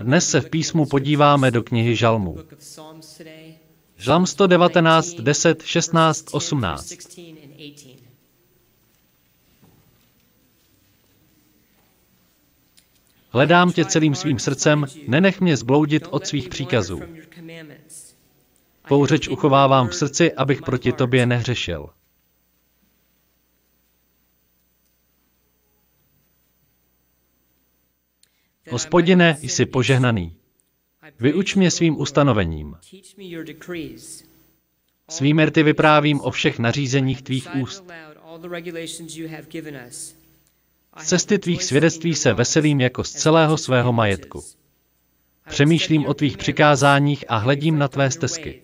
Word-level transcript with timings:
Dnes 0.00 0.30
se 0.30 0.40
v 0.40 0.50
písmu 0.50 0.86
podíváme 0.86 1.50
do 1.50 1.62
knihy 1.62 1.96
Žalmů. 1.96 2.38
Žalm 3.96 4.26
119, 4.26 5.14
10, 5.14 5.62
16, 5.62 6.26
18. 6.30 6.94
Hledám 13.30 13.72
tě 13.72 13.84
celým 13.84 14.14
svým 14.14 14.38
srdcem, 14.38 14.86
nenech 15.08 15.40
mě 15.40 15.56
zbloudit 15.56 16.06
od 16.10 16.26
svých 16.26 16.48
příkazů. 16.48 17.00
Tvou 18.86 19.06
řeč 19.06 19.28
uchovávám 19.28 19.88
v 19.88 19.94
srdci, 19.94 20.32
abych 20.32 20.62
proti 20.62 20.92
tobě 20.92 21.26
nehřešil. 21.26 21.90
Hospodine, 28.70 29.36
jsi 29.40 29.66
požehnaný. 29.66 30.36
Vyuč 31.20 31.54
mě 31.54 31.70
svým 31.70 32.00
ustanovením. 32.00 32.76
Svými 35.08 35.44
rty 35.44 35.62
vyprávím 35.62 36.20
o 36.20 36.30
všech 36.30 36.58
nařízeních 36.58 37.22
tvých 37.22 37.48
úst. 37.62 37.84
Z 40.96 41.06
cesty 41.06 41.38
tvých 41.38 41.64
svědectví 41.64 42.14
se 42.14 42.32
veselím 42.32 42.80
jako 42.80 43.04
z 43.04 43.12
celého 43.12 43.58
svého 43.58 43.92
majetku. 43.92 44.44
Přemýšlím 45.48 46.06
o 46.06 46.14
tvých 46.14 46.36
přikázáních 46.36 47.24
a 47.28 47.36
hledím 47.36 47.78
na 47.78 47.88
tvé 47.88 48.10
stezky. 48.10 48.62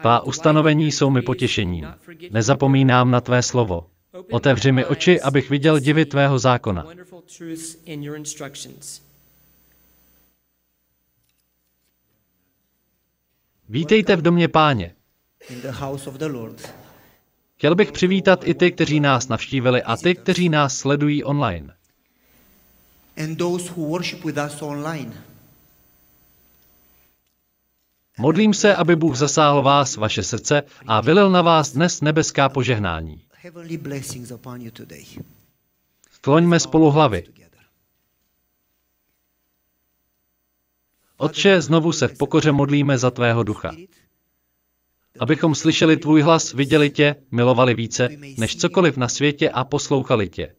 Tvá 0.00 0.20
ustanovení 0.20 0.92
jsou 0.92 1.10
mi 1.10 1.22
potěšením. 1.22 1.86
Nezapomínám 2.30 3.10
na 3.10 3.20
tvé 3.20 3.42
slovo. 3.42 3.86
Otevři 4.30 4.72
mi 4.72 4.84
oči, 4.86 5.20
abych 5.20 5.50
viděl 5.50 5.78
divy 5.78 6.06
tvého 6.06 6.38
zákona. 6.38 6.86
Vítejte 13.68 14.16
v 14.16 14.22
domě 14.22 14.48
páně. 14.48 14.94
Chtěl 17.56 17.74
bych 17.74 17.92
přivítat 17.92 18.48
i 18.48 18.54
ty, 18.54 18.72
kteří 18.72 19.00
nás 19.00 19.28
navštívili 19.28 19.82
a 19.82 19.96
ty, 19.96 20.14
kteří 20.14 20.48
nás 20.48 20.76
sledují 20.76 21.24
online. 21.24 21.74
Modlím 28.18 28.54
se, 28.54 28.76
aby 28.76 28.96
Bůh 28.96 29.16
zasáhl 29.16 29.62
vás, 29.62 29.96
vaše 29.96 30.22
srdce 30.22 30.62
a 30.86 31.00
vylil 31.00 31.30
na 31.30 31.42
vás 31.42 31.72
dnes 31.72 32.00
nebeská 32.00 32.48
požehnání. 32.48 33.22
Skloňme 36.10 36.60
spolu 36.60 36.90
hlavy. 36.90 37.24
Otče, 41.16 41.60
znovu 41.60 41.92
se 41.92 42.08
v 42.08 42.18
pokoře 42.18 42.52
modlíme 42.52 42.98
za 42.98 43.10
tvého 43.10 43.42
ducha. 43.42 43.72
Abychom 45.18 45.54
slyšeli 45.54 45.96
tvůj 45.96 46.22
hlas, 46.22 46.52
viděli 46.52 46.90
tě, 46.90 47.16
milovali 47.30 47.74
více, 47.74 48.08
než 48.38 48.56
cokoliv 48.56 48.96
na 48.96 49.08
světě 49.08 49.50
a 49.50 49.64
poslouchali 49.64 50.28
tě. 50.28 50.54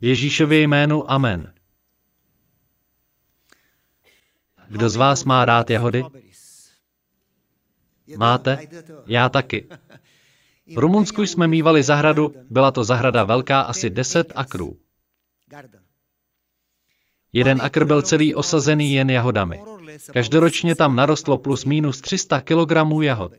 Ježíšově 0.00 0.60
jménu 0.60 1.10
Amen. 1.10 1.52
Kdo 4.68 4.90
z 4.90 4.96
vás 4.96 5.24
má 5.24 5.44
rád 5.44 5.70
jahody? 5.70 6.04
Máte? 8.16 8.58
Já 9.06 9.28
taky. 9.28 9.66
V 10.74 10.78
Rumunsku 10.78 11.22
jsme 11.22 11.48
mývali 11.48 11.82
zahradu, 11.82 12.34
byla 12.50 12.70
to 12.70 12.84
zahrada 12.84 13.24
velká 13.24 13.60
asi 13.60 13.90
10 13.90 14.32
akrů. 14.34 14.76
Jeden 17.32 17.62
akr 17.62 17.84
byl 17.84 18.02
celý 18.02 18.34
osazený 18.34 18.92
jen 18.92 19.10
jahodami. 19.10 19.62
Každoročně 20.12 20.74
tam 20.74 20.96
narostlo 20.96 21.38
plus 21.38 21.64
minus 21.64 22.00
300 22.00 22.40
kg 22.40 22.72
jahod. 23.00 23.32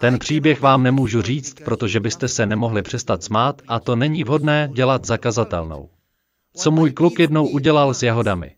Ten 0.00 0.18
příběh 0.18 0.60
vám 0.60 0.82
nemůžu 0.82 1.22
říct, 1.22 1.54
protože 1.64 2.00
byste 2.00 2.28
se 2.28 2.46
nemohli 2.46 2.82
přestat 2.82 3.22
smát 3.22 3.62
a 3.68 3.80
to 3.80 3.96
není 3.96 4.24
vhodné 4.24 4.70
dělat 4.74 5.04
zakazatelnou. 5.04 5.90
Co 6.56 6.70
můj 6.70 6.92
kluk 6.92 7.18
jednou 7.18 7.48
udělal 7.48 7.94
s 7.94 8.02
jahodami. 8.02 8.56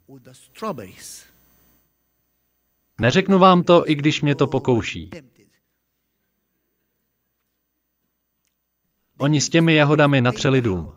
Neřeknu 3.00 3.38
vám 3.38 3.62
to, 3.62 3.90
i 3.90 3.94
když 3.94 4.22
mě 4.22 4.34
to 4.34 4.46
pokouší. 4.46 5.10
Oni 9.18 9.40
s 9.40 9.48
těmi 9.48 9.74
jahodami 9.74 10.20
natřeli 10.20 10.60
dům. 10.60 10.92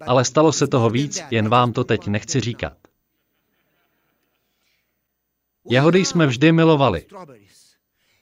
Ale 0.00 0.24
stalo 0.24 0.52
se 0.52 0.66
toho 0.66 0.90
víc, 0.90 1.22
jen 1.30 1.48
vám 1.48 1.72
to 1.72 1.84
teď 1.84 2.06
nechci 2.06 2.40
říkat. 2.40 2.76
Jahody 5.70 6.04
jsme 6.04 6.26
vždy 6.26 6.52
milovali. 6.52 7.06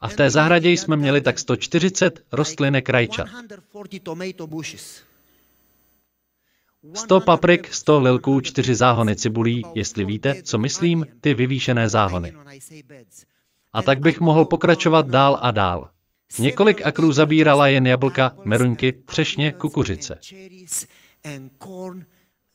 A 0.01 0.09
v 0.09 0.15
té 0.15 0.31
zahradě 0.31 0.71
jsme 0.71 0.97
měli 0.97 1.21
tak 1.21 1.39
140 1.39 2.25
rostlinek 2.33 2.89
rajčat. 2.89 3.29
100 6.95 7.21
paprik, 7.21 7.75
100 7.75 8.01
lilků, 8.01 8.41
4 8.41 8.75
záhony 8.75 9.17
cibulí, 9.17 9.63
jestli 9.75 10.05
víte, 10.05 10.35
co 10.43 10.59
myslím, 10.59 11.07
ty 11.21 11.35
vyvýšené 11.35 11.89
záhony. 11.89 12.33
A 13.73 13.83
tak 13.83 14.01
bych 14.01 14.21
mohl 14.21 14.45
pokračovat 14.45 15.09
dál 15.09 15.39
a 15.43 15.51
dál. 15.51 15.91
Několik 16.39 16.87
akrů 16.87 17.13
zabírala 17.13 17.69
jen 17.69 17.87
jablka, 17.87 18.37
meruňky, 18.45 18.93
třešně, 18.93 19.53
kukuřice. 19.53 20.19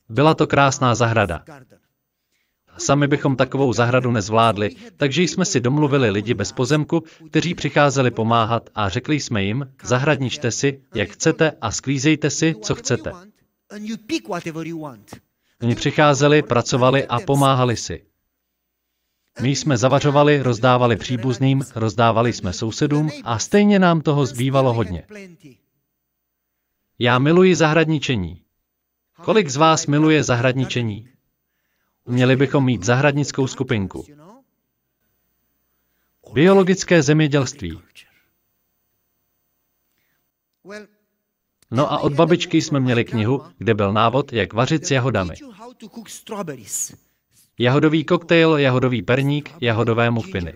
Byla 0.09 0.33
to 0.33 0.47
krásná 0.47 0.95
zahrada. 0.95 1.43
Sami 2.77 3.07
bychom 3.07 3.35
takovou 3.35 3.73
zahradu 3.73 4.11
nezvládli, 4.11 4.69
takže 4.97 5.21
jsme 5.21 5.45
si 5.45 5.59
domluvili 5.59 6.09
lidi 6.09 6.33
bez 6.33 6.51
pozemku, 6.51 7.03
kteří 7.29 7.55
přicházeli 7.55 8.11
pomáhat 8.11 8.69
a 8.75 8.89
řekli 8.89 9.19
jsme 9.19 9.43
jim, 9.43 9.73
zahradničte 9.83 10.51
si, 10.51 10.81
jak 10.95 11.09
chcete 11.09 11.51
a 11.61 11.71
sklízejte 11.71 12.29
si, 12.29 12.55
co 12.61 12.75
chcete. 12.75 13.11
Oni 15.61 15.75
přicházeli, 15.75 16.41
pracovali 16.41 17.07
a 17.07 17.19
pomáhali 17.19 17.77
si. 17.77 18.05
My 19.41 19.49
jsme 19.49 19.77
zavařovali, 19.77 20.41
rozdávali 20.41 20.95
příbuzným, 20.95 21.63
rozdávali 21.75 22.33
jsme 22.33 22.53
sousedům 22.53 23.09
a 23.23 23.39
stejně 23.39 23.79
nám 23.79 24.01
toho 24.01 24.25
zbývalo 24.25 24.73
hodně. 24.73 25.07
Já 26.99 27.19
miluji 27.19 27.55
zahradničení. 27.55 28.43
Kolik 29.23 29.49
z 29.49 29.55
vás 29.55 29.87
miluje 29.87 30.23
zahradničení? 30.23 31.09
Měli 32.05 32.35
bychom 32.35 32.65
mít 32.65 32.83
zahradnickou 32.83 33.47
skupinku. 33.47 34.05
Biologické 36.33 37.03
zemědělství. 37.03 37.79
No 41.71 41.91
a 41.91 41.99
od 41.99 42.13
babičky 42.13 42.61
jsme 42.61 42.79
měli 42.79 43.05
knihu, 43.05 43.41
kde 43.57 43.73
byl 43.73 43.93
návod, 43.93 44.33
jak 44.33 44.53
vařit 44.53 44.85
s 44.85 44.91
jahodami. 44.91 45.35
Jahodový 47.59 48.05
koktejl, 48.05 48.57
jahodový 48.57 49.01
perník, 49.01 49.51
jahodové 49.61 50.11
muffiny. 50.11 50.53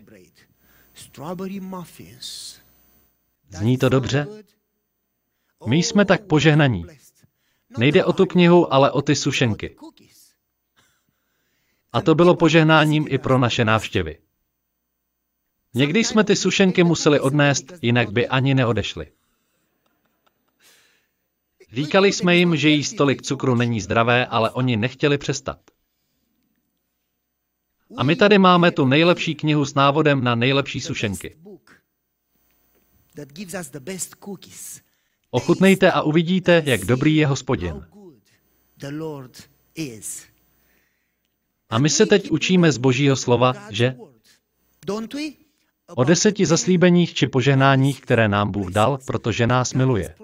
Zní 3.49 3.77
to 3.77 3.89
dobře? 3.89 4.27
My 5.67 5.75
jsme 5.75 6.05
tak 6.05 6.25
požehnaní. 6.25 6.85
Nejde 7.77 8.05
o 8.05 8.13
tu 8.13 8.25
knihu, 8.25 8.73
ale 8.73 8.91
o 8.91 9.01
ty 9.01 9.15
sušenky. 9.15 9.75
A 11.93 12.01
to 12.01 12.15
bylo 12.15 12.35
požehnáním 12.35 13.05
i 13.09 13.17
pro 13.17 13.37
naše 13.37 13.65
návštěvy. 13.65 14.17
Někdy 15.73 16.03
jsme 16.03 16.23
ty 16.23 16.35
sušenky 16.35 16.83
museli 16.83 17.19
odnést, 17.19 17.73
jinak 17.81 18.11
by 18.11 18.27
ani 18.27 18.53
neodešly. 18.53 19.11
Říkali 21.75 22.11
jsme 22.11 22.35
jim, 22.35 22.55
že 22.55 22.69
jí 22.69 22.83
stolik 22.83 23.21
cukru 23.21 23.55
není 23.55 23.81
zdravé, 23.81 24.25
ale 24.25 24.51
oni 24.51 24.77
nechtěli 24.77 25.17
přestat. 25.17 25.59
A 27.97 28.03
my 28.03 28.15
tady 28.15 28.37
máme 28.37 28.71
tu 28.71 28.85
nejlepší 28.85 29.35
knihu 29.35 29.65
s 29.65 29.73
návodem 29.73 30.23
na 30.23 30.35
nejlepší 30.35 30.81
sušenky. 30.81 31.35
Ochutnejte 35.29 35.91
a 35.91 36.01
uvidíte, 36.01 36.63
jak 36.65 36.85
dobrý 36.85 37.15
je 37.15 37.27
hospodin. 37.27 37.85
A 41.69 41.79
my 41.79 41.89
se 41.89 42.05
teď 42.05 42.31
učíme 42.31 42.71
z 42.71 42.77
božího 42.77 43.15
slova, 43.15 43.53
že 43.69 43.95
o 45.95 46.03
deseti 46.03 46.45
zaslíbeních 46.45 47.13
či 47.13 47.27
požehnáních, 47.27 48.01
které 48.01 48.27
nám 48.27 48.51
Bůh 48.51 48.71
dal, 48.71 48.99
protože 49.05 49.47
nás 49.47 49.73
miluje. 49.73 50.15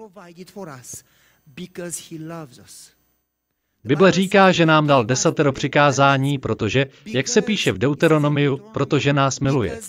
Bible 3.84 4.12
říká, 4.12 4.52
že 4.52 4.66
nám 4.66 4.86
dal 4.86 5.04
desatero 5.04 5.52
přikázání, 5.52 6.38
protože, 6.38 6.86
jak 7.06 7.28
se 7.28 7.42
píše 7.42 7.72
v 7.72 7.78
Deuteronomiu, 7.78 8.56
protože 8.56 9.12
nás 9.12 9.40
miluje. 9.40 9.80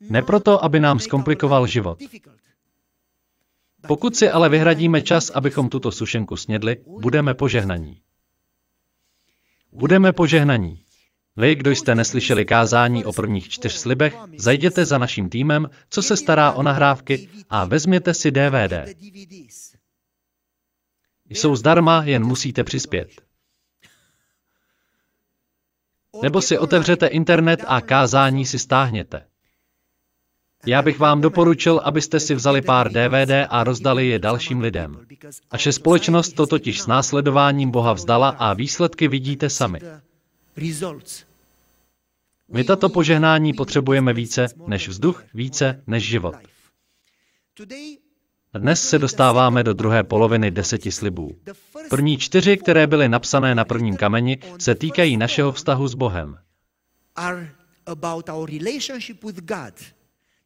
Ne 0.00 0.22
proto, 0.22 0.64
aby 0.64 0.80
nám 0.80 0.98
zkomplikoval 1.00 1.66
život. 1.66 1.98
Pokud 3.86 4.16
si 4.16 4.30
ale 4.30 4.48
vyhradíme 4.48 5.02
čas, 5.02 5.30
abychom 5.30 5.68
tuto 5.68 5.92
sušenku 5.92 6.36
snědli, 6.36 6.76
budeme 7.00 7.34
požehnaní. 7.34 8.00
Budeme 9.72 10.12
požehnaní. 10.12 10.83
Vy, 11.36 11.54
kdo 11.54 11.70
jste 11.70 11.94
neslyšeli 11.94 12.44
kázání 12.44 13.04
o 13.04 13.12
prvních 13.12 13.48
čtyř 13.48 13.72
slibech, 13.72 14.16
zajděte 14.38 14.84
za 14.84 14.98
naším 14.98 15.28
týmem, 15.28 15.70
co 15.90 16.02
se 16.02 16.16
stará 16.16 16.52
o 16.52 16.62
nahrávky, 16.62 17.28
a 17.50 17.64
vezměte 17.64 18.14
si 18.14 18.30
DVD. 18.30 18.72
Jsou 21.30 21.56
zdarma, 21.56 22.04
jen 22.04 22.24
musíte 22.24 22.64
přispět. 22.64 23.08
Nebo 26.22 26.42
si 26.42 26.58
otevřete 26.58 27.06
internet 27.06 27.64
a 27.66 27.80
kázání 27.80 28.46
si 28.46 28.58
stáhněte. 28.58 29.26
Já 30.66 30.82
bych 30.82 30.98
vám 30.98 31.20
doporučil, 31.20 31.80
abyste 31.84 32.20
si 32.20 32.34
vzali 32.34 32.62
pár 32.62 32.92
DVD 32.92 33.46
a 33.48 33.64
rozdali 33.64 34.08
je 34.08 34.18
dalším 34.18 34.60
lidem. 34.60 35.06
Naše 35.52 35.72
společnost 35.72 36.32
to 36.32 36.46
totiž 36.46 36.80
s 36.80 36.86
následováním 36.86 37.70
Boha 37.70 37.92
vzdala 37.92 38.28
a 38.28 38.54
výsledky 38.54 39.08
vidíte 39.08 39.50
sami. 39.50 39.80
My 42.48 42.64
tato 42.64 42.88
požehnání 42.88 43.52
potřebujeme 43.52 44.12
více 44.12 44.46
než 44.66 44.88
vzduch, 44.88 45.24
více 45.34 45.82
než 45.86 46.04
život. 46.04 46.34
Dnes 48.54 48.88
se 48.88 48.98
dostáváme 48.98 49.62
do 49.64 49.74
druhé 49.74 50.04
poloviny 50.04 50.50
deseti 50.50 50.92
slibů. 50.92 51.38
První 51.90 52.18
čtyři, 52.18 52.56
které 52.56 52.86
byly 52.86 53.08
napsané 53.08 53.54
na 53.54 53.64
prvním 53.64 53.96
kameni, 53.96 54.38
se 54.58 54.74
týkají 54.74 55.16
našeho 55.16 55.52
vztahu 55.52 55.88
s 55.88 55.94
Bohem. 55.94 56.38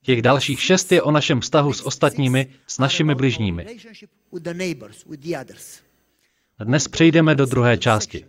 Těch 0.02 0.22
dalších 0.22 0.62
šest 0.62 0.92
je 0.92 1.02
o 1.02 1.10
našem 1.10 1.40
vztahu 1.40 1.72
s 1.72 1.86
ostatními, 1.86 2.46
s 2.66 2.78
našimi 2.78 3.14
bližními. 3.14 3.66
Dnes 6.64 6.88
přejdeme 6.88 7.34
do 7.34 7.46
druhé 7.46 7.78
části. 7.78 8.24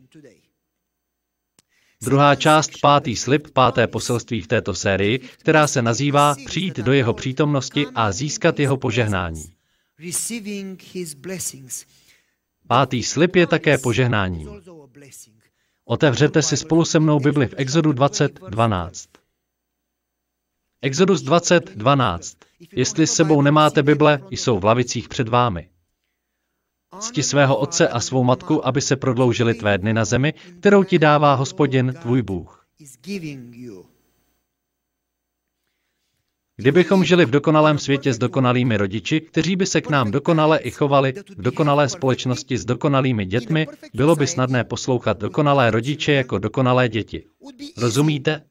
Druhá 2.04 2.36
část, 2.36 2.72
pátý 2.82 3.16
slib, 3.16 3.48
páté 3.54 3.88
poselství 3.88 4.42
v 4.42 4.48
této 4.48 4.74
sérii, 4.74 5.20
která 5.20 5.68
se 5.68 5.82
nazývá 5.82 6.36
Přijít 6.46 6.78
do 6.78 6.94
jeho 6.94 7.14
přítomnosti 7.14 7.88
a 7.96 8.12
získat 8.12 8.60
jeho 8.60 8.78
požehnání. 8.78 9.44
Pátý 12.68 13.04
slib 13.04 13.36
je 13.36 13.48
také 13.48 13.78
požehnáním. 13.78 14.50
Otevřete 15.86 16.42
si 16.42 16.58
spolu 16.58 16.86
se 16.86 17.00
mnou 17.00 17.20
Bibli 17.20 17.48
v 17.48 17.54
Exodu 17.58 17.92
20, 17.92 18.40
12. 18.50 19.10
Exodus 20.82 21.22
20, 21.22 21.76
12. 21.76 22.38
Jestli 22.72 23.08
s 23.08 23.14
sebou 23.14 23.42
nemáte 23.42 23.84
Bible, 23.84 24.22
jsou 24.30 24.60
v 24.60 24.66
lavicích 24.66 25.10
před 25.10 25.28
vámi. 25.28 25.70
Cti 27.00 27.24
svého 27.24 27.58
otce 27.58 27.88
a 27.88 28.00
svou 28.00 28.24
matku, 28.24 28.68
aby 28.68 28.82
se 28.82 28.96
prodloužily 28.96 29.54
tvé 29.54 29.78
dny 29.78 29.94
na 29.94 30.06
zemi, 30.06 30.34
kterou 30.60 30.84
ti 30.84 31.00
dává 31.00 31.34
hospodin, 31.34 31.94
tvůj 32.02 32.22
Bůh. 32.22 32.66
Kdybychom 36.56 37.04
žili 37.04 37.26
v 37.26 37.30
dokonalém 37.30 37.78
světě 37.78 38.14
s 38.14 38.18
dokonalými 38.18 38.78
rodiči, 38.78 39.22
kteří 39.22 39.56
by 39.56 39.66
se 39.66 39.82
k 39.82 39.90
nám 39.90 40.12
dokonale 40.12 40.60
i 40.60 40.72
chovali, 40.72 41.14
v 41.38 41.42
dokonalé 41.42 41.90
společnosti 41.90 42.58
s 42.58 42.66
dokonalými 42.66 43.26
dětmi, 43.26 43.68
bylo 43.94 44.16
by 44.16 44.28
snadné 44.28 44.64
poslouchat 44.64 45.20
dokonalé 45.20 45.72
rodiče 45.72 46.12
jako 46.12 46.38
dokonalé 46.38 46.90
děti. 46.90 47.26
Rozumíte? 47.78 48.44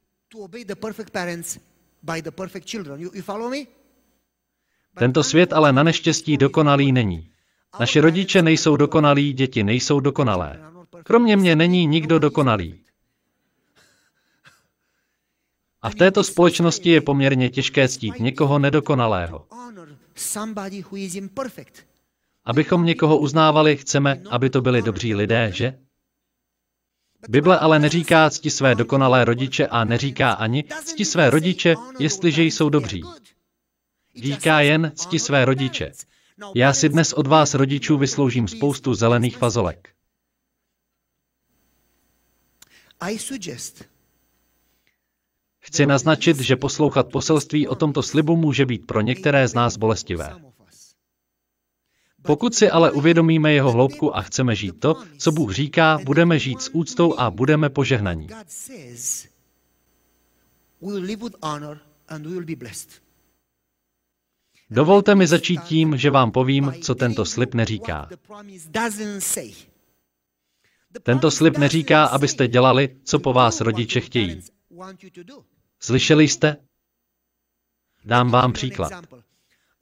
Tento 4.98 5.24
svět 5.24 5.52
ale 5.52 5.72
na 5.72 5.82
neštěstí 5.82 6.36
dokonalý 6.36 6.92
není. 6.92 7.30
Naše 7.80 8.00
rodiče 8.00 8.42
nejsou 8.42 8.76
dokonalí, 8.76 9.32
děti 9.32 9.64
nejsou 9.64 10.00
dokonalé. 10.00 10.60
Kromě 11.04 11.36
mě 11.36 11.56
není 11.56 11.86
nikdo 11.86 12.18
dokonalý. 12.18 12.84
A 15.82 15.90
v 15.90 15.94
této 15.94 16.24
společnosti 16.24 16.90
je 16.90 17.00
poměrně 17.00 17.50
těžké 17.50 17.88
ctít 17.88 18.20
někoho 18.20 18.58
nedokonalého. 18.58 19.46
Abychom 22.44 22.84
někoho 22.84 23.18
uznávali, 23.18 23.76
chceme, 23.76 24.22
aby 24.30 24.50
to 24.50 24.60
byli 24.60 24.82
dobří 24.82 25.14
lidé, 25.14 25.52
že? 25.54 25.78
Bible 27.28 27.58
ale 27.58 27.78
neříká 27.78 28.30
cti 28.30 28.50
své 28.50 28.74
dokonalé 28.74 29.24
rodiče 29.24 29.66
a 29.66 29.84
neříká 29.84 30.32
ani 30.32 30.64
cti 30.84 31.04
své 31.04 31.30
rodiče, 31.30 31.74
jestliže 31.98 32.42
jsou 32.42 32.68
dobří. 32.68 33.02
Říká 34.16 34.60
jen 34.60 34.92
cti 34.94 35.18
své 35.18 35.44
rodiče. 35.44 35.92
Já 36.54 36.72
si 36.72 36.88
dnes 36.88 37.12
od 37.12 37.26
vás 37.26 37.54
rodičů 37.54 37.98
vysloužím 37.98 38.48
spoustu 38.48 38.94
zelených 38.94 39.36
fazolek. 39.36 39.88
Chci 45.58 45.86
naznačit, 45.86 46.40
že 46.40 46.56
poslouchat 46.56 47.10
poselství 47.12 47.68
o 47.68 47.74
tomto 47.74 48.02
slibu 48.02 48.36
může 48.36 48.66
být 48.66 48.86
pro 48.86 49.00
některé 49.00 49.48
z 49.48 49.54
nás 49.54 49.76
bolestivé. 49.76 50.36
Pokud 52.22 52.54
si 52.54 52.70
ale 52.70 52.90
uvědomíme 52.90 53.52
jeho 53.52 53.72
hloubku 53.72 54.16
a 54.16 54.22
chceme 54.22 54.54
žít 54.54 54.80
to, 54.80 55.02
co 55.18 55.32
Bůh 55.32 55.52
říká, 55.52 55.98
budeme 56.04 56.38
žít 56.38 56.62
s 56.62 56.70
úctou 56.72 57.18
a 57.18 57.30
budeme 57.30 57.70
požehnaní. 57.70 58.28
Dovolte 64.70 65.14
mi 65.14 65.26
začít 65.26 65.62
tím, 65.62 65.96
že 65.96 66.10
vám 66.10 66.30
povím, 66.30 66.72
co 66.82 66.94
tento 66.94 67.24
slib 67.24 67.54
neříká. 67.54 68.08
Tento 71.02 71.30
slib 71.30 71.58
neříká, 71.58 72.04
abyste 72.04 72.48
dělali, 72.48 72.96
co 73.04 73.18
po 73.18 73.32
vás 73.32 73.60
rodiče 73.60 74.00
chtějí. 74.00 74.40
Slyšeli 75.80 76.28
jste? 76.28 76.56
Dám 78.04 78.30
vám 78.30 78.52
příklad. 78.52 78.92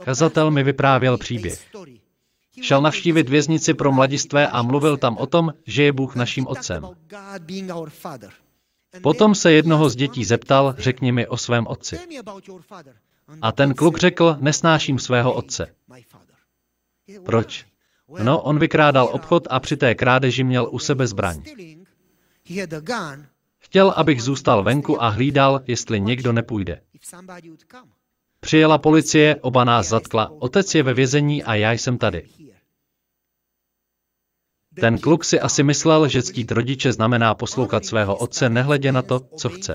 Kazatel 0.05 0.51
mi 0.51 0.63
vyprávěl 0.63 1.19
příběh. 1.19 1.71
Šel 2.61 2.83
navštívit 2.83 3.29
věznici 3.29 3.75
pro 3.75 3.93
mladistvé 3.93 4.49
a 4.49 4.63
mluvil 4.63 4.97
tam 4.97 5.17
o 5.17 5.27
tom, 5.27 5.53
že 5.67 5.83
je 5.83 5.93
Bůh 5.93 6.17
naším 6.17 6.47
otcem. 6.47 6.89
Potom 9.03 9.35
se 9.35 9.53
jednoho 9.53 9.89
z 9.89 9.97
dětí 9.97 10.25
zeptal, 10.25 10.75
řekni 10.79 11.13
mi 11.13 11.27
o 11.27 11.37
svém 11.37 11.67
otci. 11.67 11.99
A 13.43 13.53
ten 13.53 13.75
kluk 13.75 13.99
řekl, 13.99 14.37
nesnáším 14.41 14.99
svého 14.99 15.33
otce. 15.33 15.75
Proč? 17.25 17.67
No, 18.23 18.43
on 18.43 18.59
vykrádal 18.59 19.09
obchod 19.13 19.47
a 19.51 19.61
při 19.61 19.77
té 19.77 19.95
krádeži 19.95 20.45
měl 20.45 20.69
u 20.71 20.79
sebe 20.79 21.07
zbraň. 21.07 21.43
Chtěl, 23.59 23.91
abych 23.91 24.23
zůstal 24.23 24.63
venku 24.63 25.03
a 25.03 25.09
hlídal, 25.09 25.61
jestli 25.67 26.01
někdo 26.01 26.33
nepůjde. 26.33 26.81
Přijela 28.41 28.79
policie, 28.79 29.37
oba 29.41 29.65
nás 29.65 29.89
zatkla, 29.89 30.31
otec 30.39 30.75
je 30.75 30.83
ve 30.83 30.95
vězení 30.95 31.45
a 31.45 31.55
já 31.55 31.73
jsem 31.73 31.99
tady. 31.99 32.29
Ten 34.81 34.99
kluk 34.99 35.25
si 35.25 35.41
asi 35.41 35.63
myslel, 35.63 36.09
že 36.09 36.23
ctít 36.23 36.53
rodiče 36.53 36.93
znamená 36.93 37.35
poslouchat 37.35 37.85
svého 37.85 38.17
otce 38.17 38.49
nehledě 38.49 38.93
na 38.93 39.03
to, 39.03 39.21
co 39.37 39.49
chce. 39.49 39.75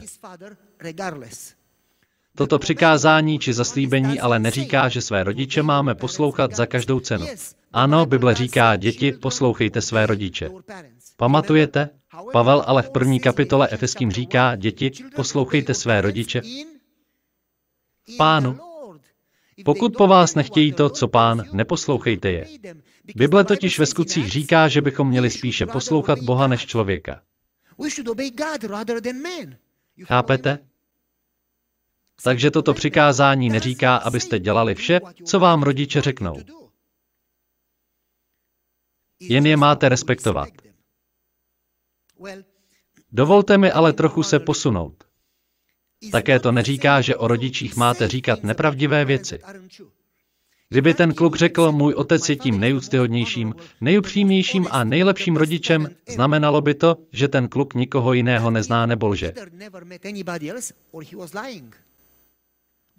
Toto 2.37 2.59
přikázání 2.59 3.39
či 3.39 3.53
zaslíbení 3.53 4.19
ale 4.19 4.39
neříká, 4.39 4.89
že 4.89 5.01
své 5.01 5.23
rodiče 5.23 5.63
máme 5.63 5.95
poslouchat 5.95 6.55
za 6.55 6.65
každou 6.65 6.99
cenu. 6.99 7.27
Ano, 7.73 8.05
Bible 8.05 8.35
říká, 8.35 8.75
děti, 8.75 9.11
poslouchejte 9.11 9.81
své 9.81 10.05
rodiče. 10.05 10.49
Pamatujete? 11.17 11.89
Pavel 12.33 12.63
ale 12.67 12.81
v 12.81 12.89
první 12.89 13.19
kapitole 13.19 13.67
Efeským 13.71 14.11
říká, 14.11 14.55
děti, 14.55 14.91
poslouchejte 15.15 15.73
své 15.73 16.01
rodiče. 16.01 16.41
Pánu. 18.17 18.57
Pokud 19.65 19.97
po 19.97 20.07
vás 20.07 20.35
nechtějí 20.35 20.73
to, 20.73 20.89
co 20.89 21.07
pán, 21.07 21.43
neposlouchejte 21.53 22.31
je. 22.31 22.47
Bible 23.15 23.43
totiž 23.43 23.79
ve 23.79 23.85
skutcích 23.85 24.29
říká, 24.29 24.67
že 24.67 24.81
bychom 24.81 25.07
měli 25.07 25.29
spíše 25.29 25.65
poslouchat 25.65 26.19
Boha 26.19 26.47
než 26.47 26.65
člověka. 26.65 27.21
Chápete? 30.03 30.59
Takže 32.23 32.51
toto 32.51 32.73
přikázání 32.73 33.49
neříká, 33.49 33.95
abyste 33.95 34.39
dělali 34.39 34.75
vše, 34.75 34.99
co 35.25 35.39
vám 35.39 35.63
rodiče 35.63 36.01
řeknou. 36.01 36.37
Jen 39.19 39.45
je 39.45 39.57
máte 39.57 39.89
respektovat. 39.89 40.49
Dovolte 43.11 43.57
mi 43.57 43.71
ale 43.71 43.93
trochu 43.93 44.23
se 44.23 44.39
posunout. 44.39 45.03
Také 46.11 46.39
to 46.39 46.51
neříká, 46.51 47.01
že 47.01 47.15
o 47.15 47.27
rodičích 47.27 47.75
máte 47.75 48.07
říkat 48.07 48.43
nepravdivé 48.43 49.05
věci. 49.05 49.39
Kdyby 50.69 50.93
ten 50.93 51.13
kluk 51.13 51.35
řekl, 51.35 51.71
můj 51.71 51.93
otec 51.93 52.29
je 52.29 52.35
tím 52.35 52.59
nejúctyhodnějším, 52.59 53.55
nejupřímnějším 53.81 54.67
a 54.71 54.83
nejlepším 54.83 55.35
rodičem, 55.37 55.89
znamenalo 56.09 56.61
by 56.61 56.73
to, 56.73 56.97
že 57.11 57.27
ten 57.27 57.47
kluk 57.47 57.73
nikoho 57.73 58.13
jiného 58.13 58.51
nezná 58.51 58.85
nebo 58.85 59.07
lže. 59.07 59.33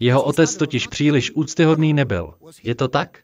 Jeho 0.02 0.22
otec 0.22 0.56
totiž 0.56 0.86
příliš 0.86 1.30
úctyhodný 1.30 1.92
nebyl. 1.92 2.34
Je 2.62 2.74
to 2.74 2.88
tak? 2.88 3.22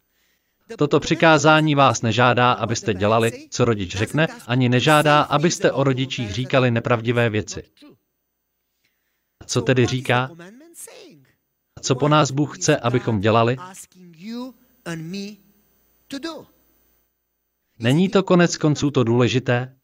Toto 0.79 1.01
přikázání 1.01 1.75
vás 1.75 2.03
nežádá, 2.03 2.53
abyste 2.53 2.95
dělali, 2.95 3.49
co 3.51 3.65
rodič 3.65 3.97
řekne, 3.97 4.29
ani 4.47 4.69
nežádá, 4.69 5.23
abyste 5.23 5.73
o 5.73 5.85
rodičích 5.85 6.31
říkali 6.33 6.71
nepravdivé 6.71 7.31
věci. 7.31 7.63
Co 9.47 9.63
tedy 9.63 9.87
říká? 9.87 10.31
Co 11.83 11.95
po 11.95 12.09
nás 12.09 12.31
Bůh 12.31 12.59
chce, 12.59 12.77
abychom 12.77 13.21
dělali? 13.21 13.57
Není 17.79 18.09
to 18.09 18.23
konec 18.23 18.57
konců 18.57 18.91
to 18.91 19.05
důležité? 19.05 19.77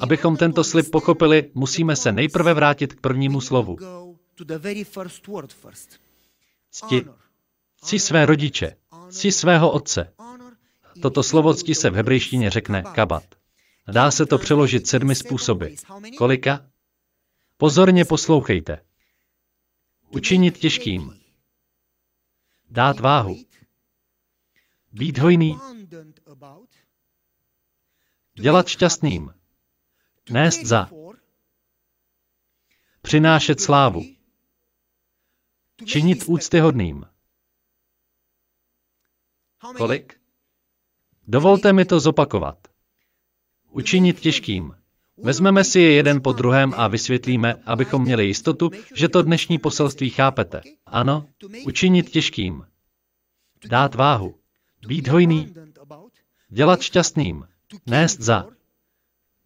Abychom 0.00 0.36
tento 0.36 0.64
slib 0.64 0.90
pochopili, 0.90 1.50
musíme 1.54 1.96
se 1.96 2.12
nejprve 2.12 2.54
vrátit 2.54 2.92
k 2.92 3.00
prvnímu 3.00 3.40
slovu. 3.40 3.76
Cti. 6.70 7.04
Cti 7.84 7.98
své 7.98 8.26
rodiče. 8.26 8.76
Cti 9.10 9.32
svého 9.32 9.72
otce. 9.72 10.14
Toto 11.02 11.22
slovo 11.22 11.54
cti 11.54 11.74
se 11.74 11.90
v 11.90 11.94
hebrejštině 11.94 12.50
řekne 12.50 12.82
kabat. 12.94 13.24
Dá 13.92 14.10
se 14.10 14.26
to 14.26 14.38
přeložit 14.38 14.86
sedmi 14.86 15.14
způsoby. 15.14 15.66
Kolika? 16.18 16.70
Pozorně 17.56 18.04
poslouchejte. 18.04 18.84
Učinit 20.10 20.58
těžkým. 20.58 21.20
Dát 22.70 23.00
váhu. 23.00 23.36
Být 24.92 25.18
hojný. 25.18 25.58
Dělat 28.34 28.68
šťastným. 28.68 29.34
Nést 30.30 30.64
za. 30.64 30.90
Přinášet 33.02 33.60
slávu. 33.60 34.02
Činit 35.84 36.24
úctyhodným. 36.26 37.06
Kolik? 39.76 40.20
Dovolte 41.26 41.72
mi 41.72 41.84
to 41.84 42.00
zopakovat. 42.00 42.58
Učinit 43.70 44.20
těžkým. 44.20 44.76
Vezmeme 45.16 45.64
si 45.64 45.80
je 45.80 45.92
jeden 45.92 46.22
po 46.22 46.32
druhém 46.32 46.74
a 46.76 46.88
vysvětlíme, 46.88 47.54
abychom 47.66 48.02
měli 48.02 48.26
jistotu, 48.26 48.70
že 48.94 49.08
to 49.08 49.22
dnešní 49.22 49.58
poselství 49.58 50.10
chápete. 50.10 50.62
Ano, 50.86 51.28
učinit 51.64 52.10
těžkým. 52.10 52.66
Dát 53.68 53.94
váhu. 53.94 54.38
Být 54.86 55.08
hojný. 55.08 55.54
Dělat 56.48 56.80
šťastným. 56.80 57.48
Nést 57.86 58.20
za. 58.20 58.48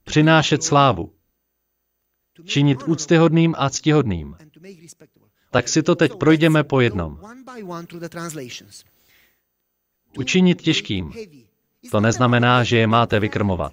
Přinášet 0.04 0.62
slávu. 0.62 1.12
Činit 2.44 2.82
úctyhodným 2.82 3.54
a 3.58 3.70
ctihodným. 3.70 4.36
Tak 5.50 5.68
si 5.68 5.82
to 5.82 5.94
teď 5.94 6.12
projdeme 6.14 6.64
po 6.64 6.80
jednom. 6.80 7.20
Učinit 10.18 10.62
těžkým. 10.62 11.12
To 11.90 12.00
neznamená, 12.00 12.64
že 12.64 12.78
je 12.78 12.86
máte 12.86 13.20
vykrmovat. 13.20 13.72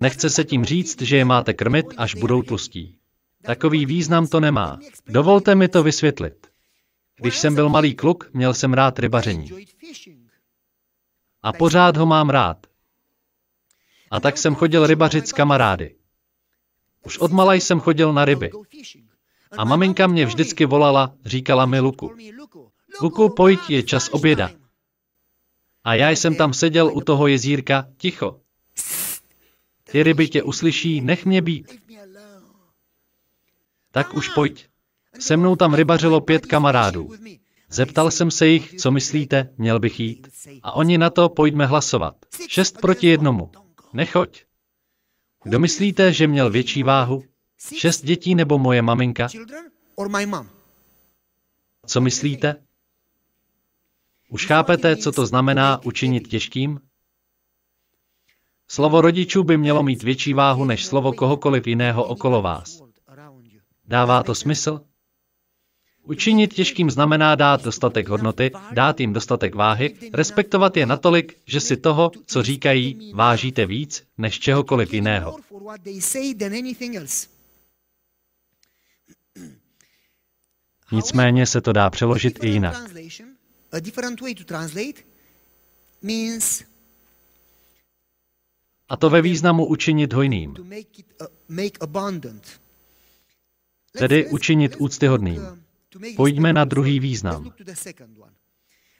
Nechce 0.00 0.30
se 0.30 0.44
tím 0.44 0.64
říct, 0.64 1.02
že 1.02 1.16
je 1.16 1.24
máte 1.24 1.54
krmit, 1.54 1.86
až 1.96 2.14
budou 2.14 2.42
tlustí. 2.42 2.98
Takový 3.42 3.86
význam 3.86 4.26
to 4.26 4.40
nemá. 4.40 4.78
Dovolte 5.06 5.54
mi 5.54 5.68
to 5.68 5.82
vysvětlit. 5.82 6.46
Když 7.16 7.38
jsem 7.38 7.54
byl 7.54 7.68
malý 7.68 7.94
kluk, 7.94 8.30
měl 8.32 8.54
jsem 8.54 8.72
rád 8.72 8.98
rybaření. 8.98 9.50
A 11.42 11.52
pořád 11.52 11.96
ho 11.96 12.06
mám 12.06 12.30
rád. 12.30 12.66
A 14.10 14.20
tak 14.20 14.38
jsem 14.38 14.54
chodil 14.54 14.86
rybařit 14.86 15.28
s 15.28 15.32
kamarády. 15.32 15.94
Už 17.06 17.18
od 17.18 17.32
mala 17.32 17.54
jsem 17.54 17.80
chodil 17.80 18.12
na 18.12 18.24
ryby. 18.24 18.50
A 19.58 19.64
maminka 19.64 20.06
mě 20.06 20.26
vždycky 20.26 20.66
volala, 20.66 21.14
říkala 21.24 21.66
mi 21.66 21.80
Luku. 21.80 22.10
Luku, 23.00 23.28
pojď, 23.28 23.60
je 23.68 23.82
čas 23.82 24.08
oběda. 24.12 24.50
A 25.84 25.94
já 25.94 26.10
jsem 26.10 26.34
tam 26.34 26.52
seděl 26.52 26.90
u 26.94 27.00
toho 27.00 27.26
jezírka, 27.26 27.86
ticho. 27.96 28.40
Ty 29.84 30.02
ryby 30.02 30.28
tě 30.28 30.42
uslyší, 30.42 31.00
nech 31.00 31.26
mě 31.26 31.42
být. 31.42 31.82
Tak 33.90 34.14
už 34.14 34.28
pojď. 34.28 34.66
Se 35.18 35.36
mnou 35.36 35.56
tam 35.56 35.74
rybařilo 35.74 36.20
pět 36.20 36.46
kamarádů. 36.46 37.10
Zeptal 37.70 38.10
jsem 38.10 38.30
se 38.30 38.46
jich, 38.46 38.74
co 38.74 38.90
myslíte, 38.90 39.48
měl 39.58 39.80
bych 39.80 40.00
jít. 40.00 40.28
A 40.62 40.72
oni 40.72 40.98
na 40.98 41.10
to, 41.10 41.28
pojďme 41.28 41.66
hlasovat. 41.66 42.14
Šest 42.48 42.80
proti 42.80 43.06
jednomu. 43.06 43.50
Nechoď. 43.92 44.44
Kdo 45.44 45.58
myslíte, 45.58 46.12
že 46.12 46.26
měl 46.26 46.50
větší 46.50 46.82
váhu? 46.82 47.22
Šest 47.78 48.04
dětí 48.04 48.34
nebo 48.34 48.58
moje 48.58 48.82
maminka? 48.82 49.28
Co 51.86 52.00
myslíte? 52.00 52.56
Už 54.28 54.46
chápete, 54.46 54.96
co 54.96 55.12
to 55.12 55.26
znamená 55.26 55.80
učinit 55.84 56.28
těžkým? 56.28 56.80
Slovo 58.68 59.00
rodičů 59.00 59.42
by 59.42 59.56
mělo 59.56 59.82
mít 59.82 60.02
větší 60.02 60.34
váhu 60.34 60.64
než 60.64 60.84
slovo 60.84 61.12
kohokoliv 61.12 61.66
jiného 61.66 62.04
okolo 62.04 62.42
vás. 62.42 62.82
Dává 63.84 64.22
to 64.22 64.34
smysl? 64.34 64.80
Učinit 66.02 66.54
těžkým 66.54 66.90
znamená 66.90 67.34
dát 67.34 67.64
dostatek 67.64 68.08
hodnoty, 68.08 68.50
dát 68.72 69.00
jim 69.00 69.12
dostatek 69.12 69.54
váhy, 69.54 69.94
respektovat 70.12 70.76
je 70.76 70.86
natolik, 70.86 71.36
že 71.46 71.60
si 71.60 71.76
toho, 71.76 72.10
co 72.26 72.42
říkají, 72.42 73.12
vážíte 73.14 73.66
víc 73.66 74.06
než 74.18 74.40
čehokoliv 74.40 74.94
jiného. 74.94 75.36
Nicméně 80.92 81.46
se 81.46 81.60
to 81.60 81.72
dá 81.72 81.90
přeložit 81.90 82.44
i 82.44 82.48
jinak. 82.48 82.76
A 88.88 88.96
to 88.96 89.10
ve 89.10 89.22
významu 89.22 89.66
učinit 89.66 90.12
hojným. 90.12 90.54
Tedy 93.98 94.26
učinit 94.26 94.76
úctyhodným. 94.78 95.64
Pojďme 96.16 96.52
na 96.52 96.64
druhý 96.64 97.00
význam. 97.00 97.52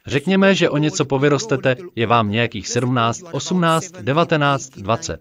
Řekněme, 0.06 0.54
že 0.54 0.70
o 0.70 0.78
něco 0.78 1.04
povyrostete, 1.04 1.76
je 1.96 2.06
vám 2.06 2.30
nějakých 2.30 2.68
17, 2.68 3.22
18, 3.32 3.92
19, 3.92 4.68
20. 4.68 5.20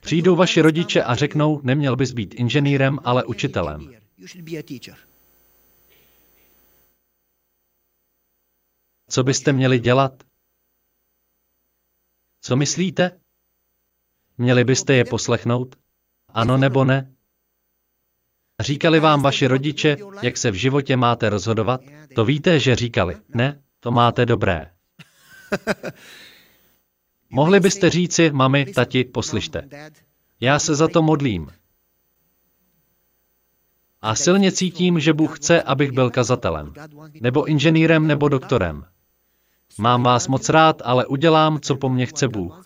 Přijdou 0.00 0.36
vaši 0.36 0.60
rodiče 0.60 1.02
a 1.02 1.14
řeknou, 1.14 1.60
neměl 1.62 1.96
bys 1.96 2.12
být 2.12 2.34
inženýrem, 2.34 2.98
ale 3.04 3.24
učitelem. 3.24 3.94
Co 9.08 9.24
byste 9.24 9.52
měli 9.52 9.78
dělat? 9.78 10.22
Co 12.40 12.56
myslíte? 12.56 13.20
Měli 14.38 14.64
byste 14.64 14.94
je 14.94 15.04
poslechnout? 15.04 15.76
Ano 16.28 16.56
nebo 16.56 16.84
ne? 16.84 17.14
Říkali 18.60 19.00
vám 19.00 19.22
vaši 19.22 19.46
rodiče, 19.46 19.96
jak 20.22 20.36
se 20.36 20.50
v 20.50 20.54
životě 20.54 20.96
máte 20.96 21.28
rozhodovat? 21.28 21.80
To 22.14 22.24
víte, 22.24 22.60
že 22.60 22.76
říkali. 22.76 23.16
Ne, 23.34 23.62
to 23.80 23.90
máte 23.90 24.26
dobré. 24.26 24.72
Mohli 27.30 27.60
byste 27.60 27.90
říci, 27.90 28.30
mami, 28.30 28.66
tati, 28.66 29.04
poslyšte. 29.04 29.68
Já 30.40 30.58
se 30.58 30.74
za 30.74 30.88
to 30.88 31.02
modlím. 31.02 31.50
A 34.02 34.14
silně 34.14 34.52
cítím, 34.52 35.00
že 35.00 35.12
Bůh 35.12 35.38
chce, 35.38 35.62
abych 35.62 35.92
byl 35.92 36.10
kazatelem. 36.10 36.72
Nebo 37.20 37.44
inženýrem, 37.44 38.06
nebo 38.06 38.28
doktorem. 38.28 38.84
Mám 39.78 40.02
vás 40.02 40.28
moc 40.28 40.48
rád, 40.48 40.82
ale 40.84 41.06
udělám, 41.06 41.60
co 41.60 41.76
po 41.76 41.88
mně 41.88 42.06
chce 42.06 42.28
Bůh. 42.28 42.64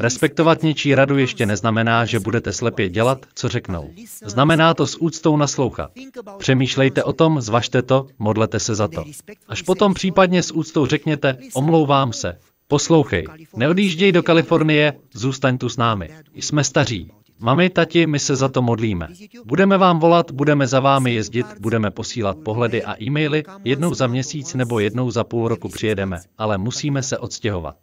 Respektovat 0.00 0.62
něčí 0.62 0.94
radu 0.94 1.18
ještě 1.18 1.46
neznamená, 1.46 2.04
že 2.04 2.20
budete 2.20 2.52
slepě 2.52 2.88
dělat, 2.88 3.26
co 3.34 3.48
řeknou. 3.48 3.90
Znamená 4.24 4.74
to 4.74 4.86
s 4.86 5.02
úctou 5.02 5.36
naslouchat. 5.36 5.90
Přemýšlejte 6.38 7.04
o 7.04 7.12
tom, 7.12 7.40
zvažte 7.40 7.82
to, 7.82 8.06
modlete 8.18 8.60
se 8.60 8.74
za 8.74 8.88
to. 8.88 9.04
Až 9.48 9.62
potom 9.62 9.94
případně 9.94 10.42
s 10.42 10.54
úctou 10.54 10.86
řekněte, 10.86 11.38
omlouvám 11.54 12.12
se. 12.12 12.38
Poslouchej, 12.68 13.26
neodjížděj 13.56 14.12
do 14.12 14.22
Kalifornie, 14.22 14.92
zůstaň 15.14 15.58
tu 15.58 15.68
s 15.68 15.76
námi. 15.76 16.10
Jsme 16.34 16.64
staří. 16.64 17.10
Mami, 17.38 17.70
tati, 17.70 18.06
my 18.06 18.18
se 18.18 18.36
za 18.36 18.48
to 18.48 18.62
modlíme. 18.62 19.08
Budeme 19.44 19.78
vám 19.78 19.98
volat, 19.98 20.30
budeme 20.30 20.66
za 20.66 20.80
vámi 20.80 21.14
jezdit, 21.14 21.46
budeme 21.60 21.90
posílat 21.90 22.36
pohledy 22.44 22.84
a 22.84 23.02
e-maily, 23.02 23.44
jednou 23.64 23.94
za 23.94 24.06
měsíc 24.06 24.54
nebo 24.54 24.78
jednou 24.78 25.10
za 25.10 25.24
půl 25.24 25.48
roku 25.48 25.68
přijedeme, 25.68 26.20
ale 26.38 26.58
musíme 26.58 27.02
se 27.02 27.18
odstěhovat. 27.18 27.76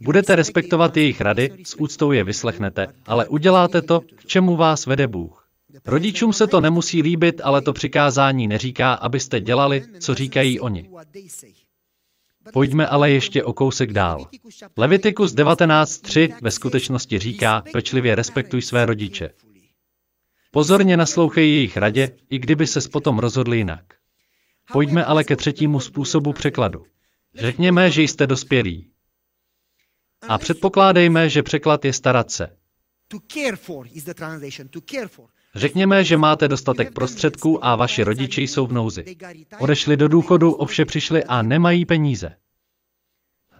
Budete 0.00 0.36
respektovat 0.36 0.96
jejich 0.96 1.20
rady, 1.20 1.52
s 1.64 1.80
úctou 1.80 2.12
je 2.12 2.24
vyslechnete, 2.24 2.86
ale 3.06 3.28
uděláte 3.28 3.82
to, 3.82 4.00
k 4.00 4.26
čemu 4.26 4.56
vás 4.56 4.86
vede 4.86 5.06
Bůh. 5.06 5.48
Rodičům 5.86 6.32
se 6.32 6.46
to 6.46 6.60
nemusí 6.60 7.02
líbit, 7.02 7.40
ale 7.44 7.62
to 7.62 7.72
přikázání 7.72 8.48
neříká, 8.48 8.94
abyste 8.94 9.40
dělali, 9.40 9.84
co 10.00 10.14
říkají 10.14 10.60
oni. 10.60 10.90
Pojďme 12.52 12.86
ale 12.86 13.10
ještě 13.10 13.44
o 13.44 13.52
kousek 13.52 13.92
dál. 13.92 14.28
Levitikus 14.76 15.34
19.3 15.34 16.36
ve 16.42 16.50
skutečnosti 16.50 17.18
říká, 17.18 17.64
pečlivě 17.72 18.14
respektuj 18.14 18.62
své 18.62 18.86
rodiče. 18.86 19.30
Pozorně 20.50 20.96
naslouchej 20.96 21.50
jejich 21.50 21.76
radě, 21.76 22.16
i 22.30 22.38
kdyby 22.38 22.66
se 22.66 22.88
potom 22.88 23.18
rozhodli 23.18 23.56
jinak. 23.56 23.84
Pojďme 24.72 25.04
ale 25.04 25.24
ke 25.24 25.36
třetímu 25.36 25.80
způsobu 25.80 26.32
překladu. 26.32 26.84
Řekněme, 27.34 27.90
že 27.90 28.02
jste 28.02 28.26
dospělí. 28.26 28.90
A 30.28 30.38
předpokládejme, 30.38 31.28
že 31.28 31.42
překlad 31.42 31.84
je 31.84 31.92
starat 31.92 32.30
se. 32.30 32.56
Řekněme, 35.54 36.04
že 36.04 36.16
máte 36.16 36.48
dostatek 36.48 36.94
prostředků 36.94 37.64
a 37.64 37.76
vaši 37.76 38.02
rodiče 38.02 38.40
jsou 38.40 38.66
v 38.66 38.72
nouzi. 38.72 39.04
Odešli 39.58 39.96
do 39.96 40.08
důchodu, 40.08 40.52
ovše 40.52 40.84
přišli 40.84 41.24
a 41.24 41.42
nemají 41.42 41.84
peníze. 41.86 42.36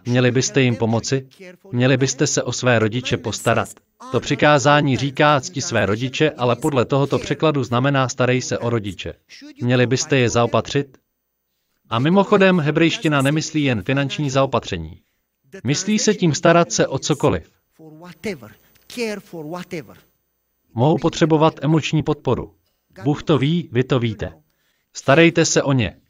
Měli 0.05 0.31
byste 0.31 0.61
jim 0.61 0.75
pomoci? 0.75 1.27
Měli 1.71 1.97
byste 1.97 2.27
se 2.27 2.43
o 2.43 2.53
své 2.53 2.79
rodiče 2.79 3.17
postarat? 3.17 3.69
To 4.11 4.19
přikázání 4.19 4.97
říká 4.97 5.41
cti 5.41 5.61
své 5.61 5.85
rodiče, 5.85 6.31
ale 6.31 6.55
podle 6.55 6.85
tohoto 6.85 7.19
překladu 7.19 7.63
znamená 7.63 8.09
starej 8.09 8.41
se 8.41 8.57
o 8.57 8.69
rodiče. 8.69 9.13
Měli 9.61 9.87
byste 9.87 10.17
je 10.17 10.29
zaopatřit? 10.29 10.97
A 11.89 11.99
mimochodem, 11.99 12.59
hebrejština 12.59 13.21
nemyslí 13.21 13.63
jen 13.63 13.83
finanční 13.83 14.29
zaopatření. 14.29 15.01
Myslí 15.63 15.99
se 15.99 16.13
tím 16.13 16.33
starat 16.33 16.71
se 16.71 16.87
o 16.87 16.99
cokoliv. 16.99 17.51
Mohou 20.73 20.97
potřebovat 20.97 21.53
emoční 21.61 22.03
podporu. 22.03 22.55
Bůh 23.03 23.23
to 23.23 23.37
ví, 23.37 23.69
vy 23.71 23.83
to 23.83 23.99
víte. 23.99 24.41
Starejte 24.93 25.45
se 25.45 25.63
o 25.63 25.73
ně. 25.73 26.01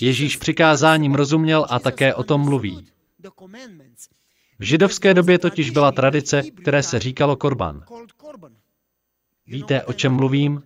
Ježíš 0.00 0.36
přikázáním 0.36 1.14
rozuměl 1.14 1.66
a 1.70 1.78
také 1.78 2.14
o 2.14 2.24
tom 2.24 2.40
mluví. 2.40 2.86
V 4.58 4.64
židovské 4.64 5.14
době 5.14 5.38
totiž 5.38 5.70
byla 5.70 5.92
tradice, 5.92 6.42
které 6.42 6.82
se 6.82 6.98
říkalo 6.98 7.36
korban. 7.36 7.84
Víte, 9.46 9.84
o 9.84 9.92
čem 9.92 10.12
mluvím? 10.12 10.62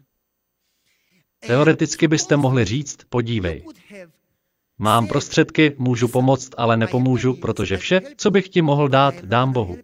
Teoreticky 1.47 2.09
byste 2.09 2.37
mohli 2.37 2.64
říct, 2.64 2.99
podívej. 3.09 3.64
Mám 4.78 5.06
prostředky, 5.06 5.75
můžu 5.78 6.09
pomoct, 6.09 6.50
ale 6.56 6.76
nepomůžu, 6.76 7.35
protože 7.35 7.76
vše, 7.76 8.00
co 8.16 8.30
bych 8.30 8.49
ti 8.49 8.62
mohl 8.62 8.88
dát, 8.88 9.14
dám 9.25 9.52
Bohu. 9.52 9.78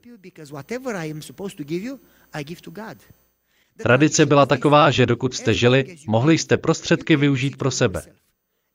Tradice 3.82 4.26
byla 4.26 4.46
taková, 4.46 4.90
že 4.90 5.06
dokud 5.06 5.34
jste 5.34 5.54
žili, 5.54 5.96
mohli 6.06 6.38
jste 6.38 6.56
prostředky 6.56 7.16
využít 7.16 7.56
pro 7.56 7.70
sebe. 7.70 8.02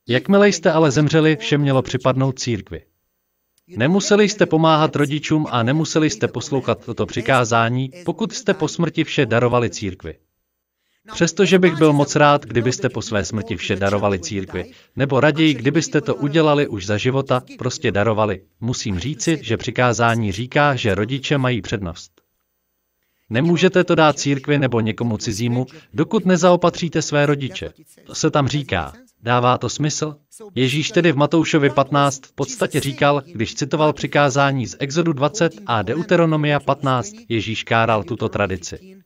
Jakmile 0.07 0.49
jste 0.49 0.71
ale 0.71 0.91
zemřeli, 0.91 1.35
vše 1.35 1.57
mělo 1.57 1.81
připadnout 1.81 2.39
církvi. 2.39 2.81
Nemuseli 3.67 4.29
jste 4.29 4.45
pomáhat 4.45 4.95
rodičům 4.95 5.47
a 5.49 5.63
nemuseli 5.63 6.09
jste 6.09 6.27
poslouchat 6.27 6.85
toto 6.85 7.05
přikázání, 7.05 7.91
pokud 8.05 8.33
jste 8.33 8.53
po 8.53 8.67
smrti 8.67 9.03
vše 9.03 9.25
darovali 9.25 9.69
církvi. 9.69 10.15
Přestože 11.13 11.59
bych 11.59 11.75
byl 11.75 11.93
moc 11.93 12.15
rád, 12.15 12.45
kdybyste 12.45 12.89
po 12.89 13.01
své 13.01 13.25
smrti 13.25 13.55
vše 13.55 13.75
darovali 13.75 14.19
církvi, 14.19 14.71
nebo 14.95 15.19
raději, 15.19 15.53
kdybyste 15.53 16.01
to 16.01 16.15
udělali 16.15 16.67
už 16.67 16.85
za 16.85 16.97
života, 16.97 17.43
prostě 17.57 17.91
darovali. 17.91 18.41
Musím 18.59 18.99
říci, 18.99 19.39
že 19.41 19.57
přikázání 19.57 20.31
říká, 20.31 20.75
že 20.75 20.95
rodiče 20.95 21.37
mají 21.37 21.61
přednost. 21.61 22.20
Nemůžete 23.31 23.83
to 23.83 23.95
dát 23.95 24.19
církvi 24.19 24.59
nebo 24.59 24.79
někomu 24.79 25.17
cizímu, 25.17 25.65
dokud 25.93 26.25
nezaopatříte 26.25 27.01
své 27.01 27.25
rodiče. 27.25 27.73
To 28.03 28.15
se 28.15 28.31
tam 28.31 28.47
říká. 28.47 28.93
Dává 29.21 29.57
to 29.57 29.69
smysl? 29.69 30.15
Ježíš 30.55 30.91
tedy 30.91 31.11
v 31.11 31.17
Matoušovi 31.17 31.69
15 31.69 32.25
v 32.25 32.31
podstatě 32.33 32.79
říkal, 32.79 33.23
když 33.25 33.55
citoval 33.55 33.93
přikázání 33.93 34.67
z 34.67 34.75
Exodu 34.79 35.13
20 35.13 35.53
a 35.65 35.81
Deuteronomia 35.81 36.59
15, 36.59 37.13
Ježíš 37.29 37.63
káral 37.63 38.03
tuto 38.03 38.29
tradici. 38.29 39.03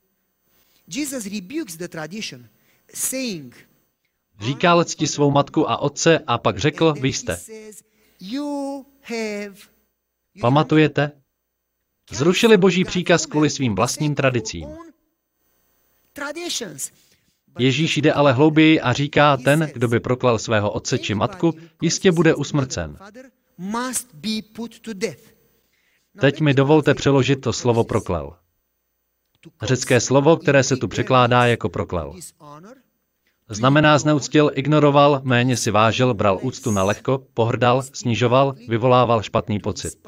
Říkal 4.40 4.84
cti 4.84 5.08
svou 5.08 5.32
matku 5.32 5.70
a 5.70 5.78
otce 5.78 6.20
a 6.28 6.38
pak 6.38 6.58
řekl, 6.58 6.94
vy 6.94 7.14
jste. 7.14 7.40
Pamatujete? 10.42 11.12
Zrušili 12.12 12.58
boží 12.58 12.84
příkaz 12.84 13.26
kvůli 13.26 13.50
svým 13.50 13.76
vlastním 13.76 14.16
tradicím. 14.16 14.68
Ježíš 17.60 17.98
jde 17.98 18.14
ale 18.14 18.34
hlouběji 18.34 18.82
a 18.82 18.94
říká, 18.94 19.38
ten, 19.38 19.70
kdo 19.74 19.88
by 19.88 20.00
proklal 20.00 20.40
svého 20.40 20.72
otce 20.72 20.98
či 20.98 21.16
matku, 21.16 21.54
jistě 21.82 22.12
bude 22.12 22.36
usmrcen. 22.36 22.98
Teď 26.20 26.42
mi 26.42 26.54
dovolte 26.54 26.94
přeložit 26.94 27.36
to 27.36 27.54
slovo 27.54 27.84
proklal. 27.84 28.38
Řecké 29.62 30.02
slovo, 30.02 30.38
které 30.38 30.64
se 30.64 30.78
tu 30.78 30.88
překládá 30.88 31.46
jako 31.46 31.70
proklal. 31.70 32.16
Znamená 33.50 33.98
zneuctil, 33.98 34.52
ignoroval, 34.54 35.22
méně 35.24 35.58
si 35.58 35.72
vážil, 35.72 36.14
bral 36.14 36.40
úctu 36.42 36.72
na 36.72 36.84
lehko, 36.84 37.28
pohrdal, 37.34 37.82
snižoval, 37.82 38.56
vyvolával 38.68 39.24
špatný 39.24 39.60
pocit. 39.60 40.08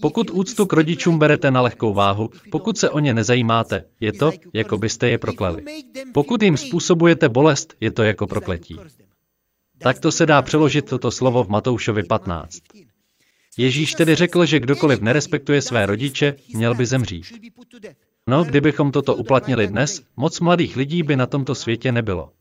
Pokud 0.00 0.30
úctu 0.30 0.66
k 0.66 0.72
rodičům 0.72 1.18
berete 1.18 1.50
na 1.50 1.60
lehkou 1.60 1.94
váhu, 1.94 2.30
pokud 2.50 2.78
se 2.78 2.90
o 2.90 2.98
ně 2.98 3.14
nezajímáte, 3.14 3.84
je 4.00 4.12
to, 4.12 4.32
jako 4.52 4.78
byste 4.78 5.08
je 5.08 5.18
proklali. 5.18 5.64
Pokud 6.14 6.42
jim 6.42 6.56
způsobujete 6.56 7.28
bolest, 7.28 7.74
je 7.80 7.90
to 7.90 8.02
jako 8.02 8.26
prokletí. 8.26 8.76
Takto 9.78 10.12
se 10.12 10.26
dá 10.26 10.42
přeložit 10.42 10.88
toto 10.88 11.10
slovo 11.10 11.44
v 11.44 11.48
Matoušovi 11.48 12.02
15. 12.02 12.58
Ježíš 13.58 13.94
tedy 13.94 14.14
řekl, 14.14 14.46
že 14.46 14.60
kdokoliv 14.60 15.00
nerespektuje 15.00 15.62
své 15.62 15.86
rodiče, 15.86 16.34
měl 16.54 16.74
by 16.74 16.86
zemřít. 16.86 17.26
No, 18.26 18.44
kdybychom 18.44 18.92
toto 18.92 19.16
uplatnili 19.16 19.66
dnes, 19.66 20.02
moc 20.16 20.40
mladých 20.40 20.76
lidí 20.76 21.02
by 21.02 21.16
na 21.16 21.26
tomto 21.26 21.54
světě 21.54 21.92
nebylo. 21.92 22.32